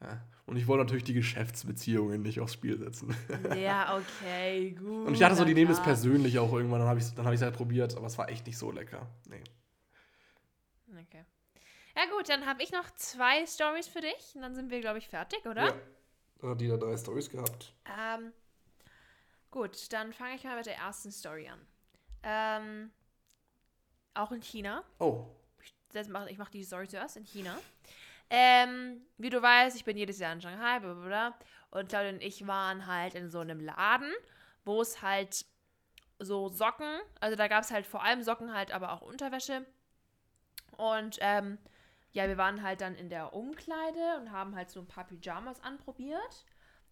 [0.00, 0.22] Ja.
[0.46, 3.16] Und ich wollte natürlich die Geschäftsbeziehungen nicht aufs Spiel setzen.
[3.56, 4.86] Ja, okay, gut.
[5.06, 7.26] Und ich dachte so, die nehmen das persönlich auch irgendwann, dann habe ich es hab
[7.26, 9.08] halt probiert, aber es war echt nicht so lecker.
[9.28, 9.42] Nee.
[10.90, 11.24] Okay.
[11.96, 14.98] Ja gut, dann habe ich noch zwei Stories für dich und dann sind wir, glaube
[14.98, 15.64] ich, fertig, oder?
[15.64, 15.74] Ja.
[16.38, 17.72] Dann hat jeder drei Stories gehabt.
[17.86, 18.32] Ähm,
[19.50, 21.60] gut, dann fange ich mal mit der ersten Story an.
[22.22, 22.90] Ähm,
[24.14, 24.84] auch in China.
[24.98, 25.26] Oh.
[25.62, 27.58] Ich mache ich mach die Story zuerst in China.
[28.28, 31.38] Ähm, wie du weißt, ich bin jedes Jahr in Shanghai, bla bla bla.
[31.70, 34.12] Und Claudia und ich waren halt in so einem Laden,
[34.64, 35.44] wo es halt
[36.18, 39.66] so Socken, also da gab es halt vor allem Socken halt, aber auch Unterwäsche.
[40.76, 41.58] Und ähm,
[42.12, 45.62] ja, wir waren halt dann in der Umkleide und haben halt so ein paar Pyjamas
[45.62, 46.46] anprobiert.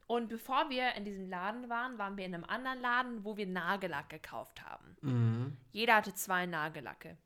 [0.07, 3.47] Und bevor wir in diesem Laden waren, waren wir in einem anderen Laden, wo wir
[3.47, 4.97] Nagellack gekauft haben.
[5.01, 5.57] Mhm.
[5.73, 7.17] Jeder hatte zwei Nagellacke.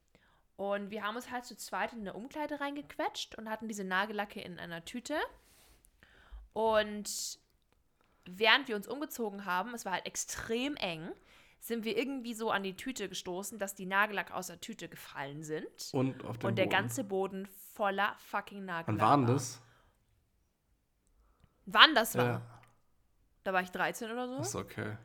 [0.59, 4.41] Und wir haben uns halt zu zweit in eine Umkleide reingequetscht und hatten diese Nagellacke
[4.41, 5.15] in einer Tüte.
[6.53, 7.39] Und
[8.25, 11.13] während wir uns umgezogen haben, es war halt extrem eng,
[11.61, 15.45] sind wir irgendwie so an die Tüte gestoßen, dass die Nagellack aus der Tüte gefallen
[15.45, 15.69] sind.
[15.93, 16.71] Und auf den Und der Boden.
[16.77, 19.01] ganze Boden voller fucking Nagellack.
[19.01, 19.35] Wann waren war.
[19.35, 19.63] das?
[21.67, 22.25] Wann das war?
[22.25, 22.61] Ja.
[23.45, 24.39] Da war ich 13 oder so.
[24.39, 24.97] Ist okay.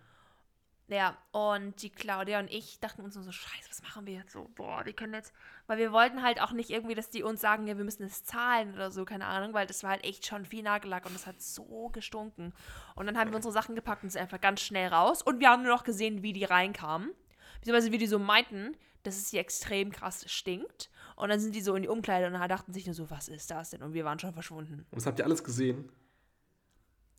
[0.88, 4.34] Ja, und die Claudia und ich dachten uns nur so, scheiße, was machen wir jetzt
[4.34, 4.50] so?
[4.54, 5.34] Boah, wir können jetzt,
[5.66, 8.26] weil wir wollten halt auch nicht irgendwie, dass die uns sagen, ja, wir müssen es
[8.26, 11.26] zahlen oder so, keine Ahnung, weil das war halt echt schon viel Nagellack und es
[11.26, 12.54] hat so gestunken.
[12.96, 15.50] Und dann haben wir unsere Sachen gepackt und sind einfach ganz schnell raus und wir
[15.50, 17.12] haben nur noch gesehen, wie die reinkamen.
[17.60, 20.90] Beziehungsweise wie die so meinten, dass es hier extrem krass stinkt.
[21.16, 23.50] Und dann sind die so in die Umkleide und dachten sich nur so, was ist
[23.52, 23.84] das denn?
[23.84, 24.86] Und wir waren schon verschwunden.
[24.92, 25.90] Und das habt ihr alles gesehen?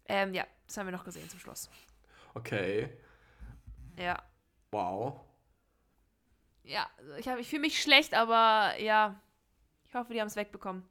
[0.07, 1.71] Ähm, ja, das haben wir noch gesehen zum Schluss.
[2.35, 2.91] Okay.
[3.99, 4.22] Ja.
[4.72, 5.20] Wow.
[6.64, 9.20] Ja, also ich, hab- ich fühle mich schlecht, aber ja,
[9.86, 10.88] ich hoffe, die haben es wegbekommen.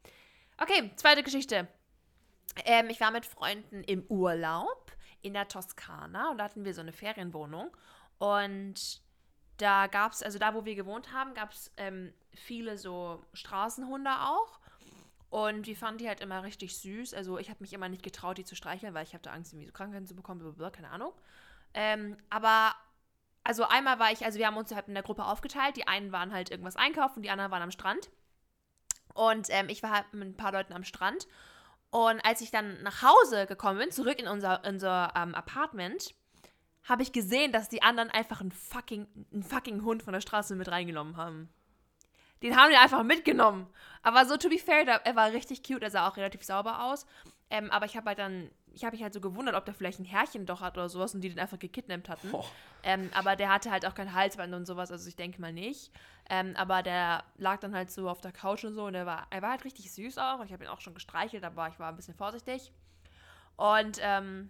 [0.58, 1.68] Okay, zweite Geschichte.
[2.66, 4.92] Ähm, ich war mit Freunden im Urlaub
[5.22, 7.76] in der Toskana und da hatten wir so eine Ferienwohnung.
[8.20, 9.02] Und
[9.58, 14.12] da gab es, also da, wo wir gewohnt haben, gab es ähm, viele so Straßenhunde
[14.12, 14.60] auch.
[15.30, 17.16] Und wir fanden die halt immer richtig süß.
[17.16, 19.66] Also ich habe mich immer nicht getraut, die zu streicheln, weil ich hatte Angst, irgendwie
[19.66, 21.12] so Krankheiten zu bekommen, keine Ahnung.
[21.74, 22.76] Ähm, aber
[23.44, 25.76] also einmal war ich, also wir haben uns halt in der Gruppe aufgeteilt.
[25.78, 28.10] Die einen waren halt irgendwas einkaufen, die anderen waren am Strand.
[29.14, 31.28] Und ähm, ich war halt mit ein paar Leuten am Strand.
[31.92, 36.16] Und als ich dann nach Hause gekommen bin, zurück in unser, unser ähm, Apartment,
[36.84, 40.56] habe ich gesehen, dass die anderen einfach einen fucking, einen fucking Hund von der Straße
[40.56, 41.50] mit reingenommen haben.
[42.42, 43.68] Den haben die einfach mitgenommen.
[44.02, 47.06] Aber so, to be fair, er war richtig cute, er sah auch relativ sauber aus.
[47.50, 50.00] Ähm, aber ich habe halt dann, ich habe mich halt so gewundert, ob der vielleicht
[50.00, 52.34] ein Herrchen doch hat oder sowas und die den einfach gekidnappt hatten.
[52.84, 55.92] Ähm, aber der hatte halt auch kein Halsband und sowas, also ich denke mal nicht.
[56.30, 59.28] Ähm, aber der lag dann halt so auf der Couch und so und er war,
[59.30, 60.44] er war halt richtig süß auch.
[60.44, 62.72] Ich habe ihn auch schon gestreichelt, aber ich war ein bisschen vorsichtig.
[63.56, 64.50] Und ähm,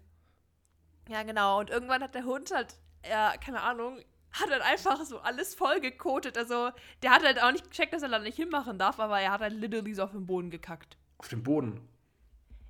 [1.09, 1.59] ja, genau.
[1.59, 2.75] Und irgendwann hat der Hund halt,
[3.07, 3.99] ja, keine Ahnung,
[4.31, 6.37] hat halt einfach so alles voll gekotet.
[6.37, 6.71] Also
[7.01, 9.41] der hat halt auch nicht gecheckt, dass er da nicht hinmachen darf, aber er hat
[9.41, 10.97] halt literally so auf den Boden gekackt.
[11.17, 11.87] Auf dem Boden.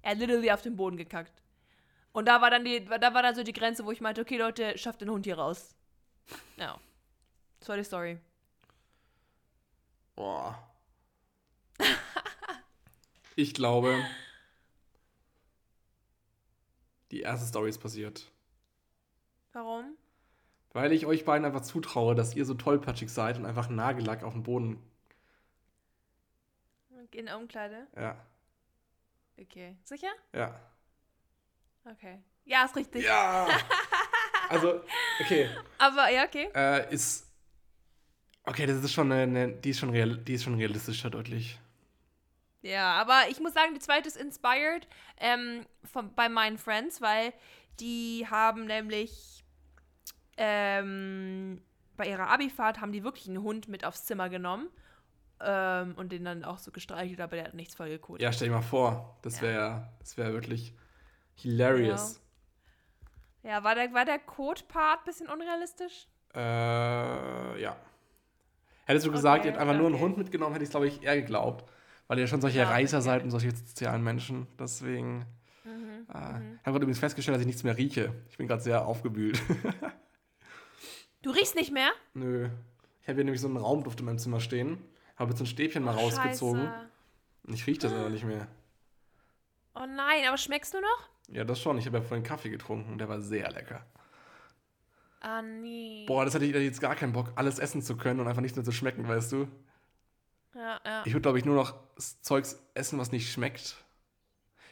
[0.01, 1.42] Er hat literally auf den Boden gekackt.
[2.13, 4.37] Und da war dann die, da war dann so die Grenze, wo ich meinte, okay
[4.37, 5.75] Leute, schafft den Hund hier raus.
[6.57, 6.79] Ja.
[7.59, 8.19] Das war die Story.
[10.15, 10.71] Boah.
[13.35, 14.05] ich glaube,
[17.09, 18.31] die erste Story ist passiert.
[19.53, 19.97] Warum?
[20.71, 24.33] Weil ich euch beiden einfach zutraue, dass ihr so tollpatschig seid und einfach Nagellack auf
[24.33, 24.81] dem Boden.
[27.11, 27.87] In der Umkleide?
[27.95, 28.17] Ja.
[29.39, 29.77] Okay.
[29.83, 30.11] Sicher?
[30.33, 30.59] Ja.
[31.85, 32.23] Okay.
[32.45, 33.03] Ja, ist richtig.
[33.05, 33.47] Ja!
[34.49, 34.81] Also,
[35.21, 35.49] okay.
[35.77, 36.49] Aber ja, okay.
[36.53, 37.27] Äh, ist.
[38.43, 41.59] Okay, das ist schon eine, eine die ist schon real, die ist schon realistischer deutlich.
[42.61, 47.33] Ja, aber ich muss sagen, die zweite ist inspired ähm, von, bei meinen Friends, weil
[47.79, 49.43] die haben nämlich
[50.37, 51.61] ähm,
[51.95, 54.69] bei ihrer Abifahrt haben die wirklich einen Hund mit aufs Zimmer genommen
[55.41, 58.21] ähm, und den dann auch so gestreichelt, aber der hat nichts voll gekotet.
[58.21, 59.41] Ja, stell dir mal vor, das Ja.
[59.43, 60.73] wäre das wäre wirklich
[61.35, 62.19] hilarious.
[63.43, 66.07] Ja, war der, war der Code-Part ein bisschen unrealistisch?
[66.33, 67.75] Äh, ja.
[68.85, 70.03] Hättest du gesagt, Okay, ihr habt einfach nur einen okay.
[70.03, 71.69] Hund mitgenommen, hätte ich glaube ich eher geglaubt.
[72.07, 73.03] Weil ihr schon solche Ja, Reißer okay.
[73.05, 74.47] seid und solche sozialen Menschen.
[74.59, 75.25] Deswegen.
[75.63, 76.05] Mhm.
[76.13, 78.13] Äh, Ich habe übrigens festgestellt, dass ich nichts mehr rieche.
[78.29, 79.41] Ich bin gerade sehr aufgewühlt.
[81.21, 81.89] Du riechst nicht mehr?
[82.13, 82.49] Nö.
[83.01, 84.71] Ich habe hier nämlich so einen Raumduft in meinem Zimmer stehen.
[85.15, 86.63] Habe Habe jetzt ein Stäbchen mal Oh, rausgezogen.
[86.65, 86.89] scheiße.
[87.47, 88.45] Und ich rieche das aber nicht mehr.
[89.73, 91.09] Oh nein, aber schmeckst du noch?
[91.29, 91.77] Ja, das schon.
[91.77, 92.97] Ich habe ja vorhin Kaffee getrunken.
[92.97, 93.85] Der war sehr lecker.
[95.21, 96.05] Ah, nee.
[96.05, 98.57] Boah, das hatte ich jetzt gar keinen Bock, alles essen zu können und einfach nichts
[98.57, 99.47] mehr zu schmecken, weißt du?
[100.53, 101.03] Ja, ja.
[101.05, 103.77] Ich würde, glaube ich, nur noch Zeugs essen, was nicht schmeckt.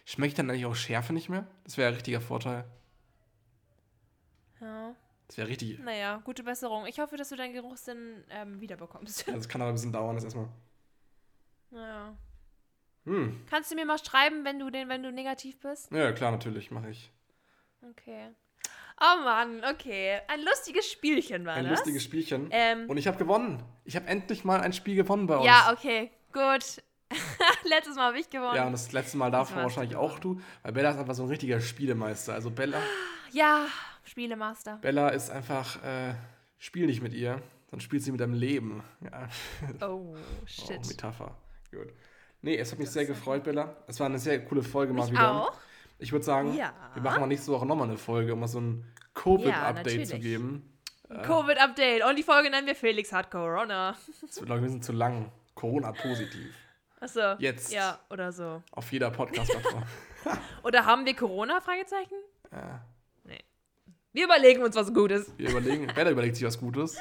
[0.06, 1.47] Schmeckt dann eigentlich auch Schärfe nicht mehr?
[1.64, 2.66] Das wäre ein richtiger Vorteil.
[4.60, 4.95] ja.
[5.28, 5.80] Das wäre richtig.
[5.80, 6.86] Naja, gute Besserung.
[6.88, 9.26] Ich hoffe, dass du deinen Geruchssinn ähm, wiederbekommst.
[9.30, 10.49] Das kann aber ein bisschen dauern, das erstmal.
[11.70, 12.18] naja.
[13.06, 13.41] Hm.
[13.49, 15.91] Kannst du mir mal schreiben, wenn du, den, wenn du negativ bist?
[15.91, 17.12] Ja, klar, natürlich, mache ich.
[17.89, 18.28] Okay.
[18.99, 20.20] Oh Mann, okay.
[20.28, 21.72] Ein lustiges Spielchen war Ein das.
[21.80, 22.49] lustiges Spielchen.
[22.52, 23.64] Ähm, Und ich habe gewonnen.
[23.84, 25.45] Ich habe endlich mal ein Spiel gewonnen bei uns.
[25.47, 26.84] ja, okay, gut.
[27.66, 28.56] Letztes Mal habe ich gewonnen.
[28.56, 31.30] Ja, und das letzte Mal davor wahrscheinlich auch du, weil Bella ist einfach so ein
[31.30, 32.34] richtiger Spielemeister.
[32.34, 32.80] Also Bella,
[33.32, 33.66] Ja,
[34.06, 34.78] Spielemaster.
[34.82, 36.14] Bella ist einfach, äh,
[36.58, 38.84] spiel nicht mit ihr, dann spielt sie mit deinem Leben.
[39.02, 39.28] Ja.
[39.88, 40.86] Oh, Oh, shit.
[40.88, 41.36] Metapher.
[41.72, 41.89] Gut.
[42.42, 43.76] Nee, es hat mich sehr gefreut, Bella.
[43.88, 45.32] Es war eine sehr coole Folge mal Mich wieder.
[45.44, 45.54] auch.
[46.00, 46.74] Ich würde sagen, Ja.
[46.94, 50.10] wir machen mal nächste Woche nochmal eine Folge, um mal so ein Covid-Update natürlich.
[50.10, 50.68] zu geben.
[51.24, 52.04] Covid-Update.
[52.06, 53.96] Und die Folge nennen wir Felix hat Corona.
[54.08, 55.32] Das wird, glaube ich, ein bisschen zu lang.
[55.56, 56.56] Corona-positiv.
[57.00, 57.34] Achso.
[57.39, 57.72] Jetzt.
[57.74, 58.64] Ja, oder so.
[58.72, 59.84] Auf jeder Podcast-Plattform.
[60.64, 61.60] Oder haben wir Corona?
[61.62, 62.14] Fragezeichen?
[62.52, 62.86] ja.
[64.14, 65.32] Wir überlegen uns was Gutes.
[65.38, 66.98] Wir überlegen, Bella überlegt sich was Gutes.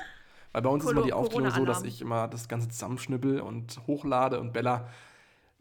[0.53, 3.41] Weil bei uns ist Colo- immer die Aufteilung so, dass ich immer das Ganze zusammenschnippel
[3.41, 4.89] und hochlade und Bella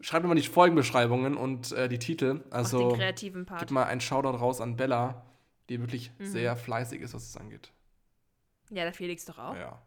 [0.00, 2.42] schreibt immer die Folgenbeschreibungen und äh, die Titel.
[2.50, 3.60] Also den kreativen Part.
[3.60, 5.22] gib mal einen Shoutout raus an Bella,
[5.68, 6.24] die wirklich Mhm.
[6.26, 7.70] sehr fleißig ist, was es angeht.
[8.70, 9.56] Ja, der Felix doch auch.
[9.56, 9.80] Ja.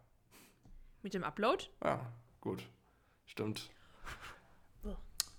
[1.02, 1.64] Mit dem Upload.
[1.82, 2.00] ja,
[2.40, 2.62] gut.
[3.26, 3.70] Stimmt.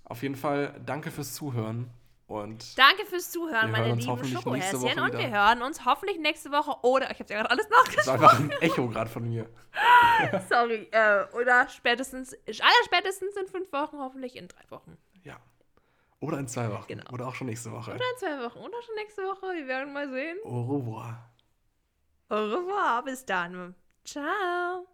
[0.03, 1.89] Auf jeden Fall danke fürs Zuhören
[2.27, 4.99] und Danke fürs Zuhören, meine lieben Schokohäschen.
[4.99, 8.07] Und wir hören uns hoffentlich nächste Woche oder, ich habe ja gerade alles das ist
[8.07, 8.13] nachgeschaut.
[8.15, 9.47] einfach ein Echo gerade von mir.
[10.49, 10.87] Sorry.
[10.91, 14.97] Äh, oder spätestens, aller spätestens in fünf Wochen, hoffentlich in drei Wochen.
[15.23, 15.37] Ja.
[16.19, 16.87] Oder in zwei Wochen.
[16.87, 17.11] Genau.
[17.11, 17.91] Oder auch schon nächste Woche.
[17.91, 18.59] Oder in zwei Wochen.
[18.59, 19.53] Oder schon nächste Woche.
[19.53, 20.37] Wir werden mal sehen.
[20.43, 21.29] Au revoir.
[22.29, 23.03] Au revoir.
[23.03, 23.75] Bis dann.
[24.03, 24.87] Ciao.